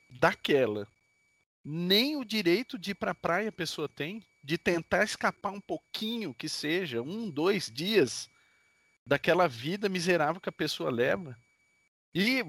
daquela. 0.08 0.88
Nem 1.64 2.16
o 2.16 2.24
direito 2.24 2.78
de 2.78 2.92
ir 2.92 2.96
para 2.96 3.10
a 3.10 3.16
praia 3.16 3.50
a 3.50 3.52
pessoa 3.52 3.90
tem, 3.90 4.24
de 4.44 4.56
tentar 4.56 5.04
escapar 5.04 5.50
um 5.50 5.62
pouquinho, 5.62 6.32
que 6.32 6.48
seja, 6.48 7.02
um, 7.02 7.28
dois 7.28 7.72
dias 7.72 8.30
daquela 9.06 9.48
vida 9.48 9.88
miserável 9.88 10.42
que 10.42 10.50
a 10.50 10.54
pessoa 10.54 10.90
leva. 10.90 11.38
E 12.14 12.42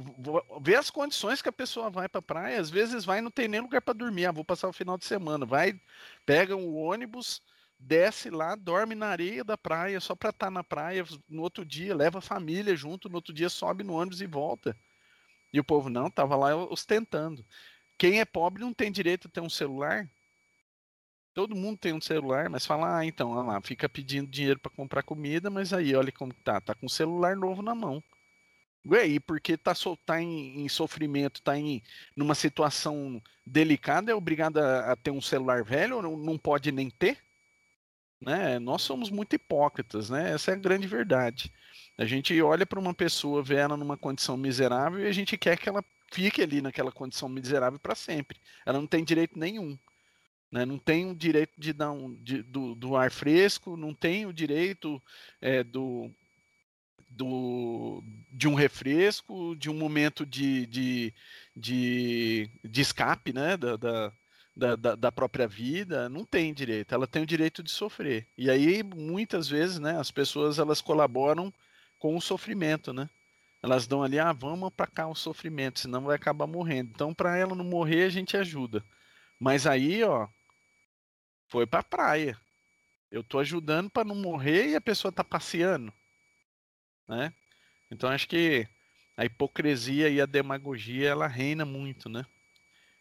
ver 0.61 0.77
as 0.77 0.91
condições 0.91 1.43
que 1.43 1.49
a 1.49 1.53
pessoa 1.53 1.91
vai 1.91 2.09
para 2.09 2.21
a 2.21 2.23
praia, 2.23 2.61
às 2.61 2.71
vezes 2.71 3.05
vai 3.05 3.21
não 3.21 3.33
tem 3.33 3.49
nem 3.49 3.61
lugar 3.61 3.83
para 3.83 3.95
dormir. 3.95 4.27
Ah, 4.27 4.33
vou 4.33 4.45
passar 4.45 4.69
o 4.69 4.73
final 4.73 4.97
de 4.97 5.05
semana. 5.05 5.45
Vai, 5.45 5.81
pega 6.25 6.55
o 6.57 6.75
ônibus, 6.75 7.43
desce 7.79 8.31
lá, 8.31 8.55
dorme 8.55 8.95
na 8.95 9.09
areia 9.09 9.43
da 9.43 9.59
praia 9.59 10.01
só 10.01 10.15
para 10.15 10.31
estar 10.31 10.47
tá 10.47 10.51
na 10.51 10.63
praia. 10.63 11.05
No 11.29 11.43
outro 11.43 11.65
dia, 11.65 11.97
leva 11.97 12.19
a 12.19 12.23
família 12.23 12.77
junto, 12.77 13.09
no 13.09 13.17
outro 13.17 13.35
dia 13.35 13.49
sobe 13.49 13.83
no 13.83 13.95
ônibus 13.95 14.21
e 14.21 14.27
volta. 14.27 14.77
E 15.53 15.59
o 15.59 15.65
povo 15.65 15.89
não, 15.89 16.11
tava 16.11 16.37
lá 16.37 16.55
ostentando. 16.55 17.45
Quem 17.99 18.21
é 18.21 18.25
pobre 18.25 18.63
não 18.63 18.73
tem 18.73 18.93
direito 18.93 19.27
a 19.27 19.31
ter 19.31 19.41
um 19.41 19.51
celular. 19.51 20.09
Todo 21.37 21.55
mundo 21.55 21.77
tem 21.77 21.93
um 21.93 22.01
celular, 22.01 22.49
mas 22.49 22.65
fala, 22.65 22.97
ah, 22.97 23.05
então, 23.05 23.33
olha 23.33 23.47
lá, 23.47 23.61
fica 23.61 23.87
pedindo 23.91 24.27
dinheiro 24.27 24.59
para 24.59 24.73
comprar 24.73 25.03
comida, 25.03 25.51
mas 25.51 25.71
aí 25.71 25.95
olha 25.95 26.11
como 26.11 26.33
tá, 26.33 26.59
tá 26.63 26.75
com 26.75 26.87
um 26.87 26.89
celular 26.89 27.37
novo 27.37 27.61
na 27.61 27.75
mão. 27.75 28.03
E 29.05 29.21
porque 29.21 29.55
tá, 29.55 29.75
tá 30.07 30.19
em, 30.19 30.63
em, 30.63 30.69
sofrimento, 30.71 31.43
tá 31.43 31.55
em 31.59 31.83
numa 32.17 32.35
situação 32.35 33.23
delicada, 33.45 34.11
é 34.11 34.15
obrigado 34.15 34.57
a, 34.57 34.93
a 34.93 34.97
ter 34.97 35.11
um 35.11 35.21
celular 35.21 35.63
velho, 35.63 36.01
não, 36.01 36.17
não 36.17 36.39
pode 36.39 36.73
nem 36.73 36.89
ter? 36.89 37.19
Né? 38.19 38.59
Nós 38.59 38.81
somos 38.81 39.11
muito 39.11 39.37
hipócritas, 39.37 40.09
né? 40.09 40.33
Essa 40.33 40.53
é 40.53 40.55
a 40.55 40.59
grande 40.59 40.87
verdade. 40.87 41.53
A 41.99 42.07
gente 42.07 42.41
olha 42.41 42.65
para 42.65 42.81
uma 42.81 42.95
pessoa, 42.95 43.43
vê 43.43 43.57
ela 43.57 43.77
numa 43.77 43.99
condição 43.99 44.39
miserável 44.39 45.01
e 45.01 45.07
a 45.07 45.13
gente 45.13 45.37
quer 45.37 45.59
que 45.59 45.69
ela 45.69 45.85
fique 46.11 46.41
ali 46.41 46.63
naquela 46.63 46.91
condição 46.91 47.29
miserável 47.29 47.79
para 47.79 47.95
sempre. 47.95 48.41
Ela 48.65 48.79
não 48.79 48.87
tem 48.87 49.05
direito 49.05 49.39
nenhum. 49.39 49.79
Né? 50.51 50.65
Não 50.65 50.79
tem 50.79 51.11
o 51.11 51.15
direito 51.15 51.53
de 51.59 51.73
dar 51.73 51.91
um, 51.91 52.15
de, 52.15 52.43
do, 52.43 52.75
do, 52.75 52.97
ar 52.97 53.11
fresco, 53.11 53.77
não 53.77 53.93
tem 53.93 54.27
o 54.27 54.33
direito 54.33 55.03
é, 55.41 55.65
do, 55.65 56.11
do, 57.11 58.03
de 58.33 58.49
um 58.49 58.55
refresco, 58.55 59.57
de 59.57 59.69
um 59.69 59.75
momento 59.75 60.25
de, 60.25 60.67
de, 60.67 61.15
de, 61.55 62.51
de 62.65 62.81
escape 62.81 63.33
né? 63.33 63.57
da, 63.57 63.77
da 63.77 64.13
da, 64.57 64.75
da, 64.75 65.13
própria 65.13 65.47
vida, 65.47 66.09
não 66.09 66.25
tem 66.25 66.55
direito. 66.55 66.95
Ela 66.95 67.07
tem 67.07 67.23
o 67.23 67.27
direito 67.27 67.63
de 67.63 67.71
sofrer. 67.71 68.27
E 68.39 68.49
aí, 68.49 68.83
muitas 68.83 69.49
vezes, 69.49 69.79
né, 69.79 70.01
as 70.01 70.11
pessoas 70.11 70.59
elas 70.59 70.81
colaboram 70.81 71.53
com 71.99 72.17
o 72.17 72.23
sofrimento, 72.23 72.91
né? 72.93 73.09
Elas 73.63 73.87
dão 73.87 74.03
ali, 74.03 74.19
ah, 74.19 74.33
vamos 74.33 74.71
para 74.75 74.87
cá 74.87 75.07
o 75.09 75.15
sofrimento, 75.15 75.81
senão 75.81 76.05
vai 76.05 76.17
acabar 76.17 76.47
morrendo. 76.47 76.91
Então, 76.95 77.13
para 77.13 77.37
ela 77.37 77.55
não 77.55 77.65
morrer, 77.65 78.05
a 78.05 78.09
gente 78.09 78.37
ajuda. 78.37 78.83
Mas 79.39 79.67
aí, 79.67 80.03
ó, 80.03 80.29
foi 81.49 81.67
para 81.67 81.83
praia. 81.83 82.39
Eu 83.11 83.23
tô 83.23 83.39
ajudando 83.39 83.89
para 83.89 84.05
não 84.05 84.15
morrer 84.15 84.71
e 84.71 84.77
a 84.77 84.81
pessoa 84.81 85.13
tá 85.13 85.23
passeando, 85.23 85.93
né? 87.09 87.33
Então 87.91 88.11
acho 88.11 88.29
que 88.29 88.69
a 89.17 89.25
hipocrisia 89.25 90.09
e 90.09 90.21
a 90.21 90.27
demagogia 90.27 91.09
ela 91.09 91.27
reina 91.27 91.65
muito, 91.65 92.09
né? 92.09 92.27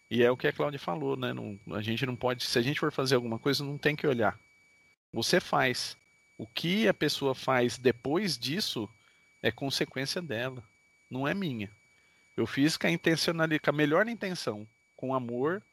E 0.10 0.23
é 0.23 0.29
o 0.29 0.38
que 0.38 0.47
a 0.47 0.53
Cláudia 0.53 0.79
falou, 0.79 1.17
né? 1.17 1.34
Não, 1.34 1.60
a 1.75 1.81
gente 1.81 2.05
não 2.05 2.15
pode, 2.15 2.43
se 2.43 2.58
a 2.58 2.62
gente 2.62 2.79
for 2.79 2.91
fazer 2.91 3.15
alguma 3.15 3.39
coisa, 3.39 3.63
não 3.63 3.77
tem 3.77 3.95
que 3.95 4.08
olhar. 4.08 4.39
Você 5.12 5.39
faz. 5.39 5.97
O 6.38 6.45
que 6.45 6.88
a 6.88 6.93
pessoa 6.93 7.34
faz 7.34 7.77
depois 7.77 8.38
disso 8.38 8.89
é 9.41 9.51
consequência 9.51 10.21
dela, 10.21 10.63
não 11.10 11.27
é 11.27 11.34
minha. 11.34 11.71
Eu 12.36 12.45
fiz 12.45 12.75
com 12.75 12.88
a 12.88 12.91
intencionalidade, 12.91 13.62
com 13.62 13.69
a 13.69 13.73
melhor 13.73 14.08
intenção, 14.08 14.67
com 14.95 15.15
amor, 15.15 15.63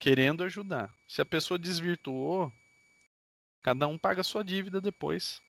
querendo 0.00 0.42
ajudar. 0.42 0.92
Se 1.06 1.20
a 1.20 1.26
pessoa 1.26 1.58
desvirtuou, 1.58 2.50
cada 3.62 3.86
um 3.86 3.98
paga 3.98 4.22
a 4.22 4.24
sua 4.24 4.42
dívida 4.42 4.80
depois. 4.80 5.40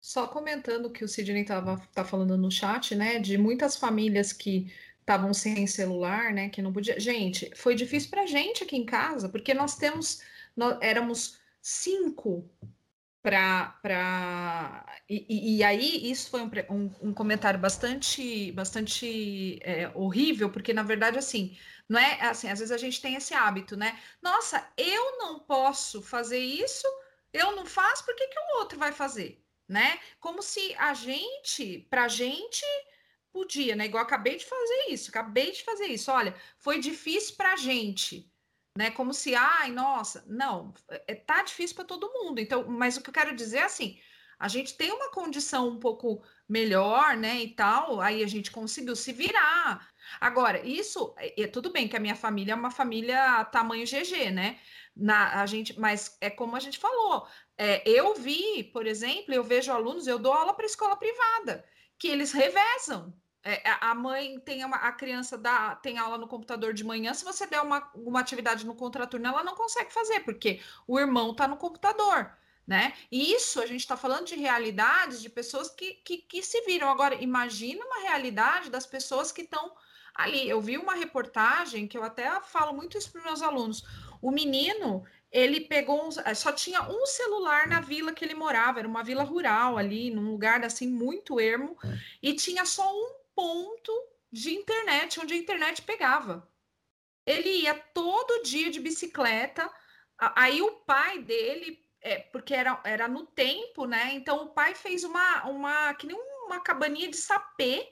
Só 0.00 0.28
comentando 0.28 0.90
que 0.90 1.04
o 1.04 1.08
Sidney 1.08 1.42
estava 1.42 1.76
tá 1.92 2.04
falando 2.04 2.38
no 2.38 2.50
chat, 2.50 2.94
né, 2.94 3.18
de 3.18 3.36
muitas 3.36 3.76
famílias 3.76 4.32
que 4.32 4.72
estavam 5.00 5.34
sem 5.34 5.66
celular, 5.66 6.32
né, 6.32 6.48
que 6.48 6.62
não 6.62 6.72
podia. 6.72 6.98
Gente, 7.00 7.50
foi 7.56 7.74
difícil 7.74 8.08
para 8.08 8.24
gente 8.24 8.62
aqui 8.62 8.76
em 8.76 8.86
casa, 8.86 9.28
porque 9.28 9.52
nós 9.52 9.76
temos, 9.76 10.22
nós 10.56 10.78
éramos 10.80 11.38
cinco 11.60 12.48
para 13.22 14.84
e, 15.08 15.56
e, 15.56 15.64
aí 15.64 16.10
isso 16.10 16.28
foi 16.28 16.42
um, 16.42 16.50
um, 16.68 16.90
um 17.08 17.14
comentário 17.14 17.58
bastante 17.58 18.52
bastante 18.52 19.58
é, 19.62 19.90
horrível 19.94 20.50
porque 20.50 20.74
na 20.74 20.82
verdade 20.82 21.16
assim 21.16 21.56
não 21.88 21.98
é 21.98 22.20
assim 22.22 22.48
às 22.48 22.58
vezes 22.58 22.72
a 22.72 22.78
gente 22.78 23.00
tem 23.00 23.14
esse 23.14 23.34
hábito 23.34 23.76
né 23.76 24.00
nossa 24.22 24.66
eu 24.76 25.18
não 25.18 25.40
posso 25.40 26.02
fazer 26.02 26.38
isso 26.38 26.86
eu 27.32 27.54
não 27.56 27.66
faço 27.66 28.04
por 28.04 28.14
que, 28.14 28.26
que 28.28 28.38
o 28.38 28.58
outro 28.58 28.78
vai 28.78 28.92
fazer 28.92 29.42
né 29.68 29.98
como 30.20 30.42
se 30.42 30.74
a 30.76 30.94
gente 30.94 31.86
para 31.90 32.04
a 32.04 32.08
gente 32.08 32.64
podia 33.32 33.74
né 33.76 33.86
igual 33.86 34.02
acabei 34.02 34.36
de 34.36 34.46
fazer 34.46 34.86
isso 34.88 35.10
acabei 35.10 35.52
de 35.52 35.62
fazer 35.62 35.86
isso 35.86 36.10
olha 36.10 36.34
foi 36.58 36.78
difícil 36.78 37.36
para 37.36 37.52
a 37.52 37.56
gente 37.56 38.32
né? 38.76 38.90
Como 38.90 39.14
se, 39.14 39.34
ai, 39.34 39.70
nossa, 39.70 40.24
não, 40.26 40.74
é, 41.06 41.14
tá 41.14 41.42
difícil 41.42 41.76
para 41.76 41.84
todo 41.84 42.12
mundo. 42.12 42.40
Então, 42.40 42.66
mas 42.68 42.96
o 42.96 43.02
que 43.02 43.10
eu 43.10 43.14
quero 43.14 43.34
dizer 43.34 43.58
é 43.58 43.62
assim, 43.64 43.98
a 44.38 44.48
gente 44.48 44.76
tem 44.76 44.90
uma 44.92 45.10
condição 45.10 45.68
um 45.68 45.78
pouco 45.78 46.22
melhor, 46.48 47.16
né, 47.16 47.40
e 47.42 47.54
tal, 47.54 48.00
aí 48.00 48.22
a 48.22 48.26
gente 48.26 48.50
conseguiu 48.50 48.96
se 48.96 49.12
virar. 49.12 49.88
Agora, 50.20 50.64
isso 50.66 51.14
é, 51.18 51.42
é 51.42 51.46
tudo 51.46 51.70
bem 51.70 51.88
que 51.88 51.96
a 51.96 52.00
minha 52.00 52.16
família 52.16 52.52
é 52.52 52.56
uma 52.56 52.70
família 52.70 53.44
tamanho 53.46 53.84
GG, 53.86 54.30
né? 54.30 54.58
Na, 54.96 55.40
a 55.40 55.46
gente, 55.46 55.78
mas 55.78 56.16
é 56.20 56.30
como 56.30 56.56
a 56.56 56.60
gente 56.60 56.78
falou. 56.78 57.26
É, 57.56 57.82
eu 57.88 58.14
vi, 58.14 58.64
por 58.64 58.86
exemplo, 58.86 59.34
eu 59.34 59.44
vejo 59.44 59.72
alunos, 59.72 60.06
eu 60.06 60.18
dou 60.18 60.32
aula 60.32 60.54
para 60.54 60.66
escola 60.66 60.96
privada, 60.96 61.64
que 61.98 62.08
eles 62.08 62.32
revezam. 62.32 63.14
É, 63.42 63.68
é, 63.68 63.76
a 63.80 63.94
mãe 63.94 64.40
tem 64.40 64.64
uma, 64.64 64.76
a 64.76 64.92
criança 64.92 65.36
dá, 65.36 65.76
tem 65.76 65.98
aula 65.98 66.16
no 66.16 66.26
computador 66.26 66.72
de 66.72 66.82
manhã, 66.82 67.12
se 67.12 67.24
você 67.24 67.46
der 67.46 67.60
uma, 67.60 67.90
uma 67.94 68.20
atividade 68.20 68.64
no 68.64 68.74
contraturno, 68.74 69.26
ela 69.28 69.44
não 69.44 69.54
consegue 69.54 69.92
fazer, 69.92 70.20
porque 70.20 70.62
o 70.86 70.98
irmão 70.98 71.32
está 71.32 71.46
no 71.46 71.58
computador, 71.58 72.32
né? 72.66 72.94
E 73.10 73.32
isso 73.32 73.60
a 73.60 73.66
gente 73.66 73.80
está 73.80 73.96
falando 73.96 74.26
de 74.26 74.36
realidades 74.36 75.20
de 75.20 75.28
pessoas 75.28 75.68
que, 75.68 75.94
que, 76.04 76.18
que 76.18 76.42
se 76.42 76.60
viram. 76.62 76.88
Agora, 76.88 77.14
imagina 77.16 77.84
uma 77.84 78.00
realidade 78.00 78.70
das 78.70 78.86
pessoas 78.86 79.30
que 79.30 79.42
estão 79.42 79.74
ali. 80.14 80.48
Eu 80.48 80.60
vi 80.60 80.78
uma 80.78 80.94
reportagem 80.94 81.86
que 81.86 81.98
eu 81.98 82.02
até 82.02 82.40
falo 82.40 82.72
muito 82.72 82.96
isso 82.96 83.10
para 83.12 83.22
meus 83.22 83.42
alunos. 83.42 83.84
O 84.22 84.30
menino, 84.30 85.04
ele 85.30 85.60
pegou, 85.60 86.06
uns, 86.06 86.16
só 86.36 86.52
tinha 86.52 86.82
um 86.82 87.04
celular 87.04 87.66
na 87.68 87.80
vila 87.80 88.12
que 88.12 88.24
ele 88.24 88.34
morava, 88.34 88.78
era 88.78 88.88
uma 88.88 89.04
vila 89.04 89.22
rural 89.22 89.76
ali, 89.76 90.10
num 90.10 90.30
lugar 90.30 90.64
assim 90.64 90.88
muito 90.88 91.38
ermo, 91.38 91.76
e 92.22 92.32
tinha 92.32 92.64
só 92.64 92.90
um 92.90 93.14
ponto 93.34 93.92
de 94.32 94.54
internet, 94.54 95.20
onde 95.20 95.34
a 95.34 95.36
internet 95.36 95.82
pegava. 95.82 96.48
Ele 97.26 97.62
ia 97.62 97.74
todo 97.74 98.42
dia 98.42 98.70
de 98.70 98.80
bicicleta, 98.80 99.70
aí 100.18 100.62
o 100.62 100.72
pai 100.72 101.18
dele, 101.20 101.83
é, 102.04 102.18
porque 102.18 102.54
era, 102.54 102.78
era 102.84 103.08
no 103.08 103.26
tempo, 103.26 103.86
né? 103.86 104.12
Então 104.12 104.44
o 104.44 104.50
pai 104.50 104.74
fez 104.74 105.02
uma, 105.04 105.44
uma 105.46 105.94
que 105.94 106.06
nem 106.06 106.16
uma 106.46 106.60
cabaninha 106.60 107.08
de 107.08 107.16
sapê 107.16 107.90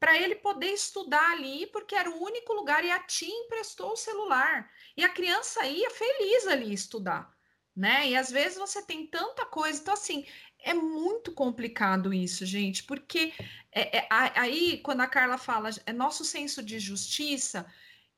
para 0.00 0.18
ele 0.18 0.34
poder 0.34 0.72
estudar 0.72 1.30
ali, 1.30 1.68
porque 1.68 1.94
era 1.94 2.10
o 2.10 2.22
único 2.22 2.52
lugar 2.52 2.84
e 2.84 2.90
a 2.90 2.98
tia 2.98 3.32
emprestou 3.32 3.92
o 3.92 3.96
celular. 3.96 4.68
E 4.96 5.04
a 5.04 5.08
criança 5.08 5.64
ia 5.64 5.88
feliz 5.88 6.48
ali 6.48 6.74
estudar, 6.74 7.32
né? 7.74 8.08
E 8.08 8.16
às 8.16 8.30
vezes 8.30 8.58
você 8.58 8.82
tem 8.82 9.06
tanta 9.06 9.46
coisa, 9.46 9.80
então 9.80 9.94
assim, 9.94 10.26
é 10.58 10.74
muito 10.74 11.30
complicado 11.32 12.12
isso, 12.12 12.44
gente, 12.44 12.82
porque 12.82 13.32
é, 13.70 13.98
é, 13.98 14.08
aí 14.10 14.78
quando 14.78 15.02
a 15.02 15.06
Carla 15.06 15.38
fala 15.38 15.70
é 15.86 15.92
nosso 15.92 16.24
senso 16.24 16.60
de 16.60 16.80
justiça, 16.80 17.64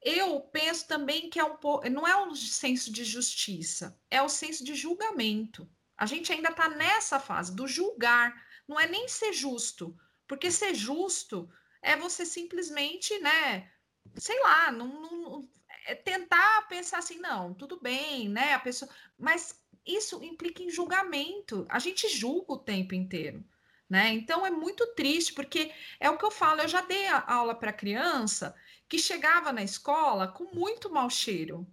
eu 0.07 0.41
penso 0.41 0.87
também 0.87 1.29
que 1.29 1.41
é 1.41 1.45
um 1.45 1.57
pouco, 1.57 1.91
não 1.91 2.07
é 2.07 2.17
um 2.25 2.33
senso 2.33 2.93
de 2.93 3.05
justiça, 3.05 3.99
é 4.09 4.23
o 4.23 4.29
senso 4.29 4.63
de 4.63 4.73
julgamento. 4.73 5.69
A 5.99 6.07
gente 6.07 6.33
ainda 6.33 6.51
está 6.51 6.69
nessa 6.69 7.19
fase 7.19 7.53
do 7.57 7.67
julgar, 7.67 8.47
não 8.69 8.79
é 8.79 8.87
nem 8.87 9.09
ser 9.09 9.33
justo, 9.33 9.99
porque 10.29 10.49
ser 10.49 10.77
justo 10.77 11.51
é 11.83 11.97
você 11.97 12.25
simplesmente, 12.25 13.19
né, 13.19 13.69
sei 14.15 14.39
lá, 14.43 14.71
não, 14.71 14.87
não 14.87 15.49
é 15.87 15.97
tentar 15.97 16.69
pensar 16.69 16.99
assim, 16.99 17.19
não, 17.19 17.53
tudo 17.53 17.81
bem, 17.81 18.29
né, 18.29 18.55
a 18.55 18.61
pessoa, 18.61 18.89
mas 19.19 19.61
isso 19.85 20.23
implica 20.23 20.63
em 20.63 20.71
julgamento. 20.71 21.67
A 21.69 21.81
gente 21.81 22.09
julga 22.09 22.53
o 22.53 22.59
tempo 22.59 22.95
inteiro, 22.95 23.45
né? 23.89 24.13
Então 24.13 24.45
é 24.47 24.51
muito 24.51 24.87
triste 24.95 25.33
porque 25.33 25.73
é 25.99 26.09
o 26.11 26.19
que 26.19 26.25
eu 26.25 26.31
falo, 26.31 26.61
eu 26.61 26.69
já 26.69 26.81
dei 26.81 27.07
aula 27.09 27.57
para 27.57 27.73
criança 27.73 28.55
que 28.89 28.99
chegava 28.99 29.53
na 29.53 29.63
escola 29.63 30.29
com 30.29 30.45
muito 30.55 30.91
mau 30.91 31.11
cheiro. 31.11 31.67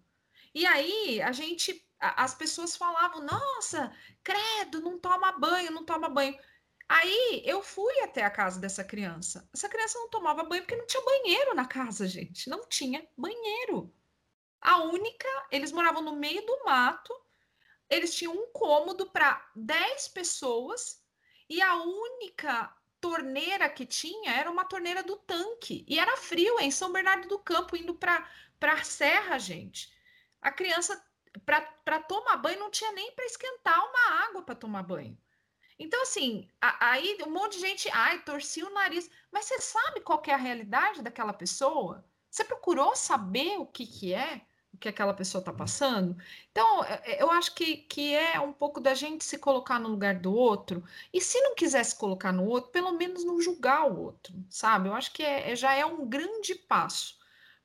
E 0.54 0.66
aí 0.66 1.22
a 1.22 1.32
gente 1.32 1.88
as 2.00 2.36
pessoas 2.36 2.76
falavam: 2.76 3.22
"Nossa, 3.24 3.96
credo, 4.24 4.82
não 4.82 5.00
toma 5.00 5.32
banho, 5.34 5.72
não 5.72 5.86
toma 5.86 6.10
banho". 6.10 6.38
Aí 6.90 7.42
eu 7.46 7.62
fui 7.64 8.00
até 8.02 8.24
a 8.24 8.30
casa 8.32 8.60
dessa 8.60 8.84
criança. 8.84 9.50
Essa 9.54 9.70
criança 9.70 9.98
não 10.00 10.10
tomava 10.10 10.44
banho 10.44 10.64
porque 10.64 10.76
não 10.76 10.86
tinha 10.86 11.04
banheiro 11.04 11.56
na 11.56 11.66
casa, 11.66 12.08
gente. 12.08 12.50
Não 12.50 12.68
tinha 12.68 13.08
banheiro. 13.18 13.94
A 14.62 14.84
única, 14.84 15.28
eles 15.52 15.72
moravam 15.72 16.02
no 16.02 16.16
meio 16.16 16.46
do 16.46 16.66
mato, 16.66 17.14
eles 17.90 18.16
tinham 18.16 18.34
um 18.34 18.52
cômodo 18.52 19.10
para 19.12 19.50
10 19.56 20.08
pessoas 20.08 21.04
e 21.50 21.62
a 21.62 21.76
única 21.76 22.76
torneira 23.04 23.68
que 23.68 23.86
tinha 23.86 24.32
era 24.32 24.50
uma 24.50 24.64
torneira 24.64 25.04
do 25.04 25.18
tanque. 25.18 25.84
E 25.90 26.00
era 26.00 26.16
frio 26.16 26.58
em 26.62 26.72
São 26.72 26.90
Bernardo 26.90 27.28
do 27.28 27.38
Campo, 27.38 27.76
indo 27.76 27.94
para 27.94 28.26
a 28.62 28.84
serra, 28.86 29.38
gente. 29.38 29.94
A 30.42 30.50
criança, 30.50 31.06
para 31.46 32.00
tomar 32.00 32.38
banho, 32.38 32.62
não 32.62 32.72
tinha 32.72 32.94
nem 32.94 33.12
para 33.12 33.26
esquentar 33.26 33.78
uma 33.78 34.24
água 34.26 34.42
para 34.44 34.56
tomar 34.56 34.84
banho. 34.84 35.18
Então, 35.78 36.02
assim, 36.02 36.50
aí 36.62 37.18
um 37.28 37.32
monte 37.32 37.56
de 37.56 37.60
gente, 37.60 37.90
ai, 37.92 38.22
torcia 38.24 38.66
o 38.66 38.74
nariz. 38.74 39.10
Mas 39.30 39.44
você 39.46 39.60
sabe 39.60 40.00
qual 40.00 40.24
é 40.26 40.32
a 40.32 40.38
realidade 40.38 41.02
daquela 41.02 41.34
pessoa? 41.34 42.06
Você 42.30 42.46
procurou 42.46 42.96
saber 42.96 43.58
o 43.58 43.66
que, 43.66 43.86
que 43.86 44.14
é? 44.14 44.48
O 44.74 44.78
que 44.78 44.90
aquela 44.90 45.14
pessoa 45.14 45.40
está 45.40 45.54
passando? 45.54 46.18
Então, 46.52 46.84
é, 46.84 47.02
é, 47.06 47.22
eu 47.22 47.32
acho 47.32 47.54
que, 47.54 47.78
que 47.78 48.14
é 48.14 48.40
um 48.40 48.52
pouco 48.52 48.82
da 48.82 48.94
gente 48.94 49.24
se 49.24 49.38
colocar 49.38 49.80
no 49.80 49.90
lugar 49.90 50.16
do 50.16 50.34
outro. 50.34 50.84
E 51.14 51.22
se 51.22 51.40
não 51.42 51.56
quiser 51.56 51.84
se 51.84 51.96
colocar 51.96 52.32
no 52.32 52.46
outro, 52.46 52.72
pelo 52.72 52.92
menos 52.94 53.24
não 53.24 53.40
julgar 53.40 53.90
o 53.90 54.02
outro, 54.02 54.34
sabe? 54.50 54.90
Eu 54.90 54.94
acho 54.94 55.14
que 55.14 55.24
é, 55.24 55.52
é 55.52 55.56
já 55.56 55.74
é 55.74 55.86
um 55.86 56.08
grande 56.08 56.56
passo. 56.56 57.18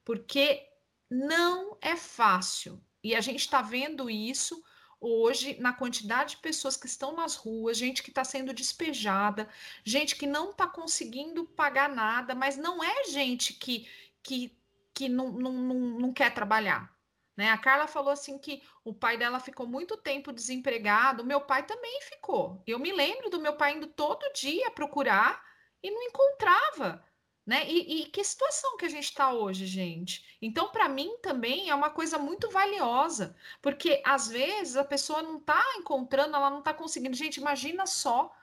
Porque 0.04 0.68
não 1.10 1.76
é 1.80 1.96
fácil. 1.96 2.80
E 3.02 3.14
a 3.14 3.20
gente 3.20 3.40
está 3.40 3.62
vendo 3.62 4.10
isso 4.10 4.62
hoje 5.00 5.56
na 5.60 5.72
quantidade 5.72 6.30
de 6.30 6.42
pessoas 6.42 6.76
que 6.76 6.86
estão 6.86 7.14
nas 7.14 7.36
ruas, 7.36 7.78
gente 7.78 8.02
que 8.02 8.10
está 8.10 8.24
sendo 8.24 8.52
despejada, 8.52 9.48
gente 9.84 10.16
que 10.16 10.26
não 10.26 10.50
está 10.50 10.66
conseguindo 10.66 11.44
pagar 11.44 11.88
nada, 11.88 12.34
mas 12.34 12.56
não 12.56 12.82
é 12.82 13.04
gente 13.04 13.54
que, 13.54 13.88
que, 14.22 14.56
que 14.92 15.08
não, 15.08 15.30
não, 15.32 15.52
não, 15.52 15.74
não 16.00 16.12
quer 16.12 16.34
trabalhar. 16.34 16.92
Né? 17.38 17.50
A 17.50 17.56
Carla 17.56 17.86
falou 17.86 18.12
assim 18.12 18.36
que 18.36 18.64
o 18.84 18.92
pai 18.92 19.16
dela 19.16 19.38
ficou 19.38 19.64
muito 19.64 19.96
tempo 19.96 20.32
desempregado, 20.32 21.24
meu 21.24 21.40
pai 21.40 21.64
também 21.64 22.00
ficou. 22.02 22.60
Eu 22.66 22.80
me 22.80 22.92
lembro 22.92 23.30
do 23.30 23.40
meu 23.40 23.54
pai 23.54 23.76
indo 23.76 23.86
todo 23.86 24.32
dia 24.32 24.72
procurar 24.72 25.40
e 25.80 25.88
não 25.88 26.02
encontrava. 26.02 27.00
Né? 27.46 27.64
E, 27.70 28.02
e, 28.02 28.06
que 28.06 28.24
situação 28.24 28.76
que 28.76 28.84
a 28.84 28.88
gente 28.88 29.04
está 29.04 29.32
hoje, 29.32 29.66
gente? 29.66 30.36
Então, 30.42 30.68
para 30.72 30.88
mim 30.88 31.16
também 31.22 31.70
é 31.70 31.74
uma 31.76 31.90
coisa 31.90 32.18
muito 32.18 32.50
valiosa, 32.50 33.36
porque 33.62 34.02
às 34.04 34.26
vezes 34.26 34.76
a 34.76 34.84
pessoa 34.84 35.22
não 35.22 35.38
está 35.38 35.64
encontrando, 35.76 36.34
ela 36.34 36.50
não 36.50 36.58
está 36.58 36.74
conseguindo. 36.74 37.16
Gente, 37.16 37.36
imagina 37.36 37.86
só 37.86 38.34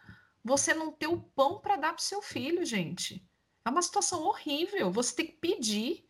você 0.41 0.73
não 0.73 0.89
ter 0.89 1.07
o 1.07 1.21
pão 1.21 1.59
para 1.59 1.75
dar 1.75 1.93
para 1.93 2.01
seu 2.01 2.21
filho, 2.21 2.63
gente. 2.63 3.21
É 3.65 3.69
uma 3.69 3.81
situação 3.81 4.23
horrível. 4.23 4.89
Você 4.89 5.13
tem 5.13 5.27
que 5.27 5.33
pedir, 5.33 6.07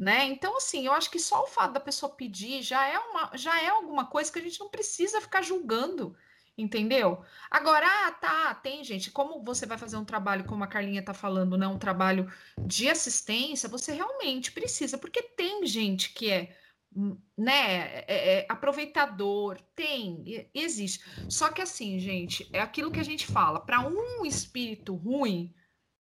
né? 0.00 0.24
Então, 0.24 0.56
assim, 0.56 0.86
eu 0.86 0.92
acho 0.94 1.10
que 1.10 1.18
só 1.18 1.42
o 1.42 1.46
fato 1.46 1.74
da 1.74 1.80
pessoa 1.80 2.16
pedir 2.16 2.62
já 2.62 2.88
é 2.88 2.98
uma, 2.98 3.36
já 3.36 3.60
é 3.60 3.68
alguma 3.68 4.06
coisa 4.06 4.32
que 4.32 4.38
a 4.38 4.42
gente 4.42 4.58
não 4.58 4.70
precisa 4.70 5.20
ficar 5.20 5.42
julgando. 5.42 6.16
Entendeu? 6.56 7.22
Agora, 7.50 7.86
ah, 7.86 8.12
tá, 8.12 8.54
tem 8.54 8.82
gente, 8.82 9.10
como 9.10 9.42
você 9.44 9.66
vai 9.66 9.78
fazer 9.78 9.96
um 9.96 10.04
trabalho, 10.04 10.44
como 10.44 10.64
a 10.64 10.66
Carlinha 10.66 11.04
tá 11.04 11.14
falando, 11.14 11.56
né? 11.56 11.66
Um 11.66 11.78
trabalho 11.78 12.30
de 12.58 12.88
assistência, 12.88 13.68
você 13.68 13.92
realmente 13.92 14.52
precisa, 14.52 14.98
porque 14.98 15.22
tem 15.22 15.66
gente 15.66 16.12
que 16.12 16.30
é, 16.30 16.56
hum, 16.94 17.18
né, 17.36 18.00
é, 18.06 18.40
é 18.40 18.46
aproveitador, 18.48 19.60
tem, 19.74 20.50
existe. 20.54 21.02
Só 21.30 21.50
que 21.50 21.62
assim, 21.62 21.98
gente, 21.98 22.48
é 22.52 22.60
aquilo 22.60 22.90
que 22.90 23.00
a 23.00 23.04
gente 23.04 23.26
fala, 23.26 23.60
para 23.60 23.86
um 23.86 24.24
espírito 24.24 24.94
ruim, 24.94 25.54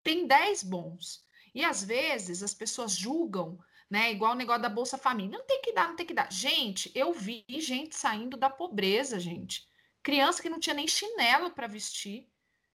tem 0.02 0.26
dez 0.26 0.62
bons. 0.62 1.26
E 1.54 1.64
às 1.64 1.82
vezes 1.82 2.42
as 2.42 2.54
pessoas 2.54 2.94
julgam 2.94 3.58
né? 3.90 4.12
Igual 4.12 4.32
o 4.32 4.36
negócio 4.36 4.62
da 4.62 4.68
Bolsa 4.68 4.98
Família. 4.98 5.38
Não 5.38 5.46
tem 5.46 5.62
que 5.62 5.72
dar, 5.72 5.88
não 5.88 5.96
tem 5.96 6.06
que 6.06 6.14
dar. 6.14 6.32
Gente, 6.32 6.90
eu 6.94 7.12
vi 7.12 7.44
gente 7.48 7.96
saindo 7.96 8.36
da 8.36 8.50
pobreza, 8.50 9.18
gente 9.18 9.68
criança 10.08 10.40
que 10.40 10.48
não 10.48 10.58
tinha 10.58 10.72
nem 10.72 10.88
chinelo 10.88 11.50
para 11.50 11.66
vestir. 11.66 12.26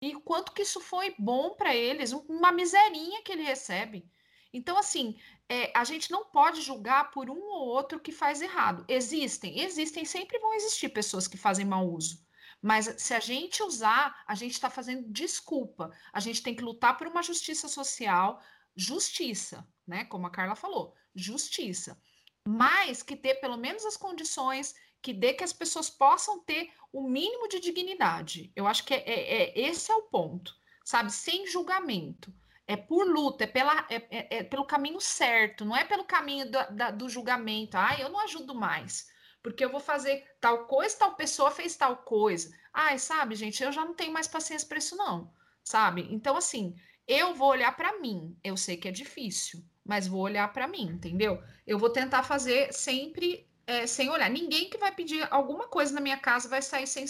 E 0.01 0.15
quanto 0.15 0.51
que 0.51 0.63
isso 0.63 0.79
foi 0.79 1.13
bom 1.19 1.51
para 1.51 1.75
eles, 1.75 2.11
uma 2.11 2.51
miserinha 2.51 3.21
que 3.21 3.31
ele 3.31 3.43
recebe. 3.43 4.09
Então, 4.51 4.75
assim, 4.77 5.19
é, 5.47 5.71
a 5.77 5.83
gente 5.83 6.09
não 6.09 6.25
pode 6.25 6.61
julgar 6.61 7.11
por 7.11 7.29
um 7.29 7.39
ou 7.39 7.67
outro 7.67 7.99
que 7.99 8.11
faz 8.11 8.41
errado. 8.41 8.83
Existem, 8.87 9.59
existem, 9.59 10.05
sempre 10.05 10.39
vão 10.39 10.55
existir 10.55 10.89
pessoas 10.89 11.27
que 11.27 11.37
fazem 11.37 11.65
mau 11.65 11.87
uso. 11.87 12.25
Mas 12.59 12.95
se 12.97 13.13
a 13.13 13.19
gente 13.19 13.61
usar, 13.61 14.23
a 14.25 14.33
gente 14.33 14.53
está 14.53 14.69
fazendo 14.69 15.07
desculpa. 15.11 15.91
A 16.11 16.19
gente 16.19 16.41
tem 16.41 16.55
que 16.55 16.63
lutar 16.63 16.97
por 16.97 17.05
uma 17.05 17.21
justiça 17.21 17.67
social, 17.67 18.41
justiça, 18.79 19.67
né? 19.85 20.05
Como 20.05 20.25
a 20.25 20.31
Carla 20.31 20.55
falou, 20.55 20.95
justiça. 21.13 22.01
Mas 22.47 23.03
que 23.03 23.15
ter 23.15 23.35
pelo 23.35 23.57
menos 23.57 23.85
as 23.85 23.97
condições 23.97 24.73
que 25.01 25.13
dê 25.13 25.33
que 25.33 25.43
as 25.43 25.51
pessoas 25.53 25.89
possam 25.89 26.39
ter 26.43 26.71
o 26.91 27.07
mínimo 27.07 27.47
de 27.49 27.59
dignidade. 27.59 28.51
Eu 28.55 28.65
acho 28.67 28.85
que 28.85 28.93
é, 28.93 29.03
é, 29.05 29.43
é 29.43 29.59
esse 29.59 29.91
é 29.91 29.95
o 29.95 30.03
ponto, 30.03 30.55
sabe? 30.83 31.11
Sem 31.11 31.45
julgamento. 31.45 32.33
É 32.65 32.77
por 32.77 33.05
luta, 33.05 33.43
é, 33.43 33.47
pela, 33.47 33.85
é, 33.89 33.95
é, 33.95 34.37
é 34.37 34.43
pelo 34.43 34.63
caminho 34.63 35.01
certo, 35.01 35.65
não 35.65 35.75
é 35.75 35.83
pelo 35.83 36.05
caminho 36.05 36.45
do, 36.45 36.75
da, 36.75 36.91
do 36.91 37.09
julgamento. 37.09 37.75
Ah, 37.75 37.97
eu 37.99 38.09
não 38.09 38.19
ajudo 38.19 38.53
mais, 38.53 39.07
porque 39.41 39.65
eu 39.65 39.71
vou 39.71 39.79
fazer 39.79 40.23
tal 40.39 40.67
coisa, 40.67 40.99
tal 40.99 41.15
pessoa 41.15 41.49
fez 41.49 41.75
tal 41.75 41.97
coisa. 41.97 42.55
Ai, 42.71 42.99
sabe, 42.99 43.35
gente, 43.35 43.63
eu 43.63 43.71
já 43.71 43.83
não 43.83 43.95
tenho 43.95 44.13
mais 44.13 44.27
paciência 44.27 44.67
para 44.67 44.77
isso, 44.77 44.95
não, 44.95 45.33
sabe? 45.63 46.07
Então, 46.11 46.37
assim, 46.37 46.75
eu 47.09 47.33
vou 47.33 47.49
olhar 47.49 47.75
para 47.75 47.99
mim. 47.99 48.37
Eu 48.43 48.55
sei 48.55 48.77
que 48.77 48.87
é 48.87 48.91
difícil, 48.91 49.65
mas 49.83 50.07
vou 50.07 50.21
olhar 50.21 50.53
para 50.53 50.67
mim, 50.67 50.83
entendeu? 50.83 51.43
Eu 51.65 51.79
vou 51.79 51.89
tentar 51.89 52.21
fazer 52.21 52.71
sempre 52.71 53.49
é, 53.65 53.87
sem 53.87 54.11
olhar. 54.11 54.29
Ninguém 54.29 54.69
que 54.69 54.77
vai 54.77 54.93
pedir 54.93 55.27
alguma 55.31 55.67
coisa 55.67 55.91
na 55.91 56.01
minha 56.01 56.19
casa 56.19 56.47
vai 56.47 56.61
sair 56.61 56.85
sem. 56.85 57.05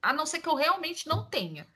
A 0.00 0.14
não 0.14 0.24
ser 0.24 0.40
que 0.40 0.48
eu 0.48 0.54
realmente 0.54 1.06
não 1.06 1.28
tenha. 1.28 1.68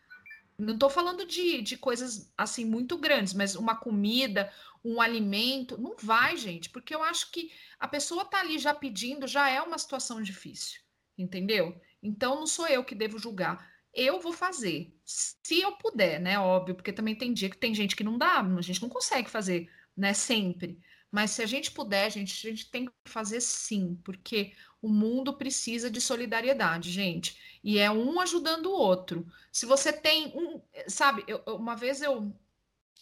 Não 0.58 0.72
estou 0.72 0.88
falando 0.88 1.26
de, 1.26 1.60
de 1.60 1.76
coisas 1.76 2.32
assim 2.34 2.64
muito 2.64 2.96
grandes, 2.96 3.34
mas 3.34 3.54
uma 3.54 3.76
comida, 3.76 4.50
um 4.82 5.02
alimento. 5.02 5.76
Não 5.76 5.94
vai, 5.98 6.34
gente, 6.38 6.70
porque 6.70 6.94
eu 6.94 7.02
acho 7.02 7.30
que 7.30 7.52
a 7.78 7.86
pessoa 7.86 8.22
está 8.22 8.40
ali 8.40 8.58
já 8.58 8.72
pedindo, 8.72 9.26
já 9.26 9.50
é 9.50 9.60
uma 9.60 9.76
situação 9.76 10.22
difícil, 10.22 10.80
entendeu? 11.18 11.78
Então 12.02 12.36
não 12.36 12.46
sou 12.46 12.66
eu 12.68 12.82
que 12.82 12.94
devo 12.94 13.18
julgar. 13.18 13.70
Eu 13.92 14.18
vou 14.18 14.32
fazer, 14.32 14.95
se 15.06 15.60
eu 15.60 15.72
puder, 15.72 16.20
né? 16.20 16.38
Óbvio, 16.38 16.74
porque 16.74 16.92
também 16.92 17.14
tem 17.14 17.32
dia 17.32 17.48
que 17.48 17.56
tem 17.56 17.74
gente 17.74 17.96
que 17.96 18.04
não 18.04 18.18
dá, 18.18 18.40
a 18.40 18.62
gente 18.62 18.82
não 18.82 18.88
consegue 18.88 19.30
fazer 19.30 19.70
né? 19.96 20.12
Sempre. 20.12 20.78
Mas 21.10 21.30
se 21.30 21.42
a 21.42 21.46
gente 21.46 21.70
puder, 21.70 22.10
gente, 22.10 22.46
a 22.46 22.50
gente 22.50 22.70
tem 22.70 22.86
que 22.86 22.92
fazer 23.06 23.40
sim, 23.40 23.98
porque 24.04 24.52
o 24.82 24.88
mundo 24.88 25.32
precisa 25.36 25.90
de 25.90 26.00
solidariedade, 26.00 26.90
gente. 26.90 27.38
E 27.64 27.78
é 27.78 27.90
um 27.90 28.20
ajudando 28.20 28.66
o 28.66 28.72
outro. 28.72 29.26
Se 29.50 29.64
você 29.64 29.92
tem 29.92 30.26
um, 30.36 30.60
sabe, 30.88 31.24
eu, 31.26 31.38
uma 31.56 31.74
vez 31.74 32.02
eu 32.02 32.34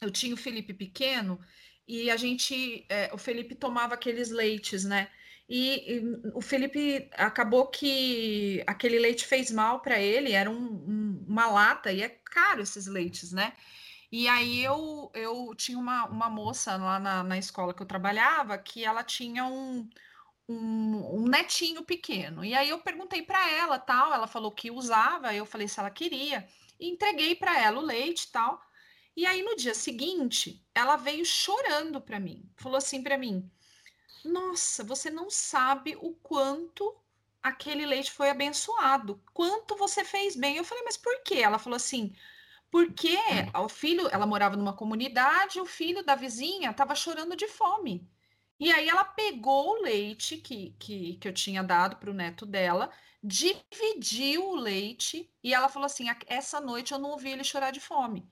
eu 0.00 0.10
tinha 0.10 0.34
o 0.34 0.36
Felipe 0.36 0.74
pequeno 0.74 1.40
e 1.88 2.10
a 2.10 2.16
gente, 2.16 2.84
é, 2.88 3.10
o 3.14 3.18
Felipe 3.18 3.54
tomava 3.54 3.94
aqueles 3.94 4.30
leites, 4.30 4.84
né? 4.84 5.10
E, 5.48 5.96
e, 5.96 6.02
o 6.34 6.40
Felipe 6.40 7.08
acabou 7.14 7.66
que 7.66 8.62
aquele 8.66 8.98
leite 8.98 9.26
fez 9.26 9.50
mal 9.50 9.80
para 9.80 10.00
ele, 10.00 10.32
era 10.32 10.50
um, 10.50 10.56
um, 10.56 11.24
uma 11.28 11.46
lata, 11.46 11.92
e 11.92 12.02
é 12.02 12.08
caro 12.08 12.62
esses 12.62 12.86
leites, 12.86 13.32
né? 13.32 13.52
E 14.10 14.28
aí 14.28 14.62
eu, 14.64 15.10
eu 15.14 15.54
tinha 15.56 15.78
uma, 15.78 16.06
uma 16.06 16.30
moça 16.30 16.76
lá 16.76 16.98
na, 16.98 17.24
na 17.24 17.38
escola 17.38 17.74
que 17.74 17.82
eu 17.82 17.86
trabalhava 17.86 18.56
que 18.56 18.84
ela 18.84 19.02
tinha 19.02 19.44
um, 19.44 19.88
um, 20.48 21.22
um 21.22 21.28
netinho 21.28 21.82
pequeno. 21.84 22.44
E 22.44 22.54
aí 22.54 22.68
eu 22.70 22.78
perguntei 22.80 23.22
para 23.22 23.50
ela, 23.50 23.78
tal, 23.78 24.12
ela 24.12 24.26
falou 24.26 24.52
que 24.52 24.70
usava, 24.70 25.34
eu 25.34 25.44
falei 25.46 25.68
se 25.68 25.80
ela 25.80 25.90
queria, 25.90 26.46
e 26.78 26.88
entreguei 26.88 27.34
para 27.34 27.60
ela 27.60 27.80
o 27.80 27.84
leite 27.84 28.30
tal. 28.30 28.60
E 29.16 29.26
aí 29.26 29.42
no 29.42 29.56
dia 29.56 29.74
seguinte, 29.74 30.64
ela 30.74 30.96
veio 30.96 31.24
chorando 31.24 32.00
para 32.00 32.20
mim. 32.20 32.48
Falou 32.56 32.78
assim 32.78 33.02
para 33.02 33.18
mim: 33.18 33.50
"Nossa, 34.24 34.82
você 34.84 35.10
não 35.10 35.30
sabe 35.30 35.96
o 36.00 36.14
quanto 36.16 36.96
aquele 37.42 37.86
leite 37.86 38.10
foi 38.10 38.30
abençoado, 38.30 39.22
quanto 39.32 39.76
você 39.76 40.04
fez 40.04 40.34
bem". 40.36 40.56
Eu 40.56 40.64
falei: 40.64 40.82
"Mas 40.84 40.96
por 40.96 41.22
quê?". 41.22 41.36
Ela 41.42 41.58
falou 41.58 41.76
assim: 41.76 42.14
"Porque 42.70 43.16
o 43.54 43.68
filho, 43.68 44.08
ela 44.10 44.26
morava 44.26 44.56
numa 44.56 44.74
comunidade, 44.76 45.60
o 45.60 45.66
filho 45.66 46.04
da 46.04 46.14
vizinha 46.16 46.70
estava 46.70 46.94
chorando 46.94 47.36
de 47.36 47.48
fome". 47.48 48.08
E 48.58 48.72
aí 48.72 48.88
ela 48.88 49.04
pegou 49.04 49.70
o 49.70 49.82
leite 49.82 50.36
que, 50.38 50.72
que, 50.78 51.16
que 51.18 51.28
eu 51.28 51.32
tinha 51.34 51.62
dado 51.62 51.96
para 51.96 52.10
o 52.10 52.14
neto 52.14 52.46
dela, 52.46 52.90
dividiu 53.22 54.48
o 54.50 54.56
leite 54.56 55.30
e 55.42 55.54
ela 55.54 55.68
falou 55.68 55.86
assim: 55.86 56.06
essa 56.26 56.60
noite 56.60 56.92
eu 56.92 56.98
não 56.98 57.10
ouvi 57.10 57.30
ele 57.30 57.44
chorar 57.44 57.70
de 57.72 57.80
fome. 57.80 58.28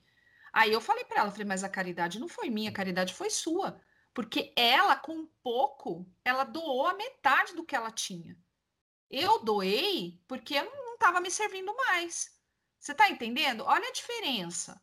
Aí 0.53 0.71
eu 0.71 0.81
falei 0.81 1.03
para 1.05 1.21
ela, 1.21 1.31
falei, 1.31 1.45
mas 1.47 1.63
a 1.63 1.69
caridade 1.69 2.19
não 2.19 2.27
foi 2.29 2.49
minha, 2.49 2.69
a 2.69 2.73
caridade 2.73 3.13
foi 3.13 3.29
sua. 3.29 3.81
Porque 4.13 4.53
ela, 4.55 4.95
com 4.95 5.25
pouco, 5.41 6.05
ela 6.23 6.43
doou 6.43 6.87
a 6.87 6.93
metade 6.93 7.55
do 7.55 7.65
que 7.65 7.75
ela 7.75 7.91
tinha. 7.91 8.37
Eu 9.09 9.43
doei 9.43 10.21
porque 10.27 10.55
eu 10.55 10.65
não 10.65 10.93
estava 10.93 11.19
me 11.19 11.31
servindo 11.31 11.75
mais. 11.75 12.31
Você 12.79 12.91
está 12.91 13.09
entendendo? 13.09 13.63
Olha 13.63 13.87
a 13.87 13.93
diferença. 13.93 14.81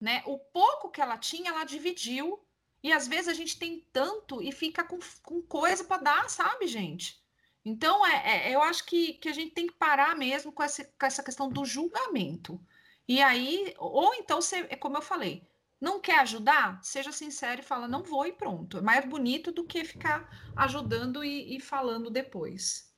Né? 0.00 0.22
O 0.26 0.38
pouco 0.38 0.90
que 0.90 1.00
ela 1.00 1.18
tinha, 1.18 1.50
ela 1.50 1.64
dividiu. 1.64 2.42
E 2.82 2.92
às 2.92 3.06
vezes 3.06 3.28
a 3.28 3.34
gente 3.34 3.58
tem 3.58 3.86
tanto 3.92 4.42
e 4.42 4.50
fica 4.52 4.82
com, 4.82 4.98
com 5.22 5.42
coisa 5.42 5.84
para 5.84 6.02
dar, 6.02 6.30
sabe, 6.30 6.66
gente? 6.66 7.20
Então, 7.62 8.06
é, 8.06 8.48
é, 8.48 8.54
eu 8.54 8.62
acho 8.62 8.86
que, 8.86 9.14
que 9.14 9.28
a 9.28 9.32
gente 9.32 9.52
tem 9.52 9.66
que 9.66 9.74
parar 9.74 10.16
mesmo 10.16 10.50
com 10.50 10.62
essa, 10.62 10.84
com 10.84 11.06
essa 11.06 11.22
questão 11.22 11.50
do 11.50 11.64
julgamento. 11.64 12.58
E 13.06 13.20
aí, 13.20 13.74
ou 13.78 14.14
então, 14.14 14.40
você, 14.40 14.66
é 14.70 14.76
como 14.76 14.96
eu 14.96 15.02
falei, 15.02 15.46
não 15.80 16.00
quer 16.00 16.20
ajudar? 16.20 16.78
Seja 16.82 17.10
sincero 17.10 17.60
e 17.60 17.64
fala, 17.64 17.88
não 17.88 18.02
vou 18.02 18.26
e 18.26 18.32
pronto. 18.32 18.78
É 18.78 18.80
mais 18.80 19.04
bonito 19.08 19.50
do 19.50 19.64
que 19.64 19.84
ficar 19.84 20.52
ajudando 20.54 21.24
e, 21.24 21.56
e 21.56 21.60
falando 21.60 22.10
depois. 22.10 22.90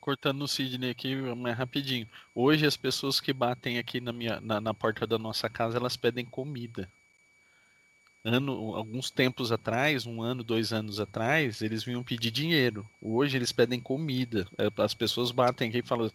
Cortando 0.00 0.42
o 0.42 0.48
Sidney 0.48 0.90
aqui, 0.90 1.16
mais 1.16 1.56
rapidinho. 1.56 2.08
Hoje 2.34 2.64
as 2.64 2.76
pessoas 2.76 3.20
que 3.20 3.32
batem 3.32 3.78
aqui 3.78 4.00
na, 4.00 4.12
minha, 4.12 4.40
na, 4.40 4.60
na 4.60 4.72
porta 4.72 5.06
da 5.06 5.18
nossa 5.18 5.50
casa, 5.50 5.76
elas 5.76 5.96
pedem 5.96 6.24
comida. 6.24 6.90
Ano, 8.24 8.74
alguns 8.74 9.10
tempos 9.10 9.50
atrás, 9.52 10.06
um 10.06 10.22
ano, 10.22 10.44
dois 10.44 10.72
anos 10.72 11.00
atrás, 11.00 11.62
eles 11.62 11.84
vinham 11.84 12.04
pedir 12.04 12.30
dinheiro. 12.30 12.88
Hoje 13.00 13.36
eles 13.36 13.52
pedem 13.52 13.80
comida. 13.80 14.46
É, 14.58 14.70
as 14.82 14.94
pessoas 14.94 15.30
batem 15.30 15.68
aqui 15.68 15.78
e 15.78 15.86
falam: 15.86 16.10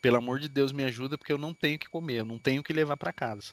pelo 0.00 0.16
amor 0.16 0.38
de 0.38 0.48
Deus, 0.48 0.72
me 0.72 0.84
ajuda 0.84 1.16
porque 1.18 1.32
eu 1.32 1.38
não 1.38 1.54
tenho 1.54 1.78
que 1.78 1.88
comer, 1.88 2.20
eu 2.20 2.24
não 2.24 2.38
tenho 2.38 2.62
que 2.62 2.72
levar 2.72 2.96
para 2.96 3.12
casa. 3.12 3.52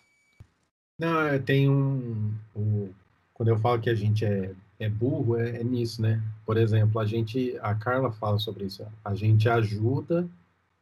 Não, 0.98 1.40
tem 1.44 1.70
um, 1.70 2.34
Quando 3.34 3.50
eu 3.50 3.58
falo 3.58 3.82
que 3.82 3.90
a 3.90 3.96
gente 3.96 4.24
é, 4.26 4.54
é 4.80 4.90
burro, 4.90 5.38
é, 5.38 5.62
é, 5.62 5.64
nisso, 5.64 6.02
né? 6.02 6.22
Por 6.46 6.58
exemplo, 6.58 7.00
a 7.00 7.06
gente. 7.06 7.58
A 7.62 7.74
Carla 7.74 8.12
fala 8.12 8.38
sobre 8.40 8.66
isso. 8.66 8.86
A 9.04 9.16
gente 9.16 9.50
ajuda 9.50 10.28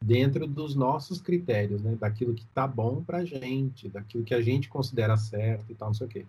dentro 0.02 0.46
dos 0.46 0.74
nossos 0.74 1.20
critérios, 1.20 1.82
né? 1.82 1.96
Daquilo 1.98 2.34
que 2.34 2.44
tá 2.46 2.66
bom 2.66 3.02
pra 3.02 3.24
gente, 3.24 3.88
daquilo 3.88 4.24
que 4.24 4.34
a 4.34 4.42
gente 4.42 4.68
considera 4.68 5.16
certo 5.16 5.70
e 5.70 5.74
tal, 5.74 5.88
não 5.88 5.94
sei 5.94 6.06
o 6.06 6.10
quê. 6.10 6.26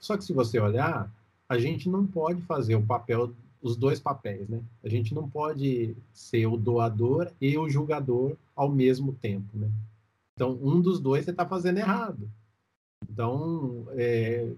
Só 0.00 0.16
que 0.16 0.24
se 0.24 0.32
você 0.32 0.58
olhar, 0.58 1.10
a 1.48 1.58
gente 1.58 1.88
não 1.88 2.06
pode 2.06 2.42
fazer 2.42 2.74
o 2.74 2.82
papel 2.82 3.32
os 3.64 3.76
dois 3.76 3.98
papéis, 3.98 4.46
né? 4.46 4.60
A 4.84 4.88
gente 4.90 5.14
não 5.14 5.28
pode 5.28 5.96
ser 6.12 6.46
o 6.46 6.54
doador 6.54 7.32
e 7.40 7.56
o 7.56 7.66
julgador 7.66 8.36
ao 8.54 8.70
mesmo 8.70 9.14
tempo, 9.14 9.48
né? 9.54 9.70
Então, 10.34 10.58
um 10.62 10.82
dos 10.82 11.00
dois 11.00 11.24
você 11.24 11.30
está 11.30 11.46
fazendo 11.46 11.78
errado. 11.78 12.28
Então, 13.08 13.86
é 13.90 14.52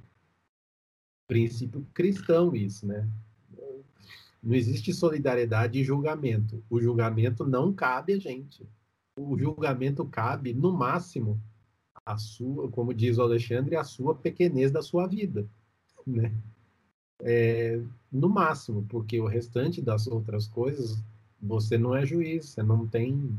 princípio 1.29 1.85
cristão 1.93 2.55
isso, 2.55 2.87
né? 2.87 3.09
Não 4.43 4.55
existe 4.55 4.93
solidariedade 4.93 5.79
e 5.79 5.85
julgamento. 5.85 6.63
O 6.71 6.81
julgamento 6.81 7.45
não 7.45 7.73
cabe 7.73 8.13
a 8.13 8.19
gente. 8.19 8.65
O 9.19 9.37
julgamento 9.37 10.05
cabe, 10.05 10.55
no 10.55 10.73
máximo, 10.73 11.41
a 12.05 12.17
sua, 12.17 12.71
como 12.71 12.95
diz 12.95 13.19
o 13.19 13.23
Alexandre, 13.23 13.75
a 13.75 13.83
sua 13.83 14.15
pequenez 14.15 14.71
da 14.71 14.83
sua 14.83 15.07
vida, 15.09 15.49
né? 16.07 16.33
é, 17.23 17.81
no 18.13 18.29
máximo, 18.29 18.85
porque 18.89 19.21
o 19.21 19.27
restante 19.27 19.81
das 19.81 20.07
outras 20.07 20.47
coisas 20.47 21.03
você 21.41 21.79
não 21.79 21.95
é 21.95 22.05
juiz, 22.05 22.47
você 22.47 22.63
não 22.63 22.87
tem 22.87 23.39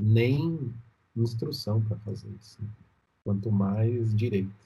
nem 0.00 0.72
instrução 1.16 1.82
para 1.82 1.96
fazer 1.98 2.28
isso, 2.40 2.60
quanto 3.26 3.50
mais 3.50 4.14
direito. 4.14 4.65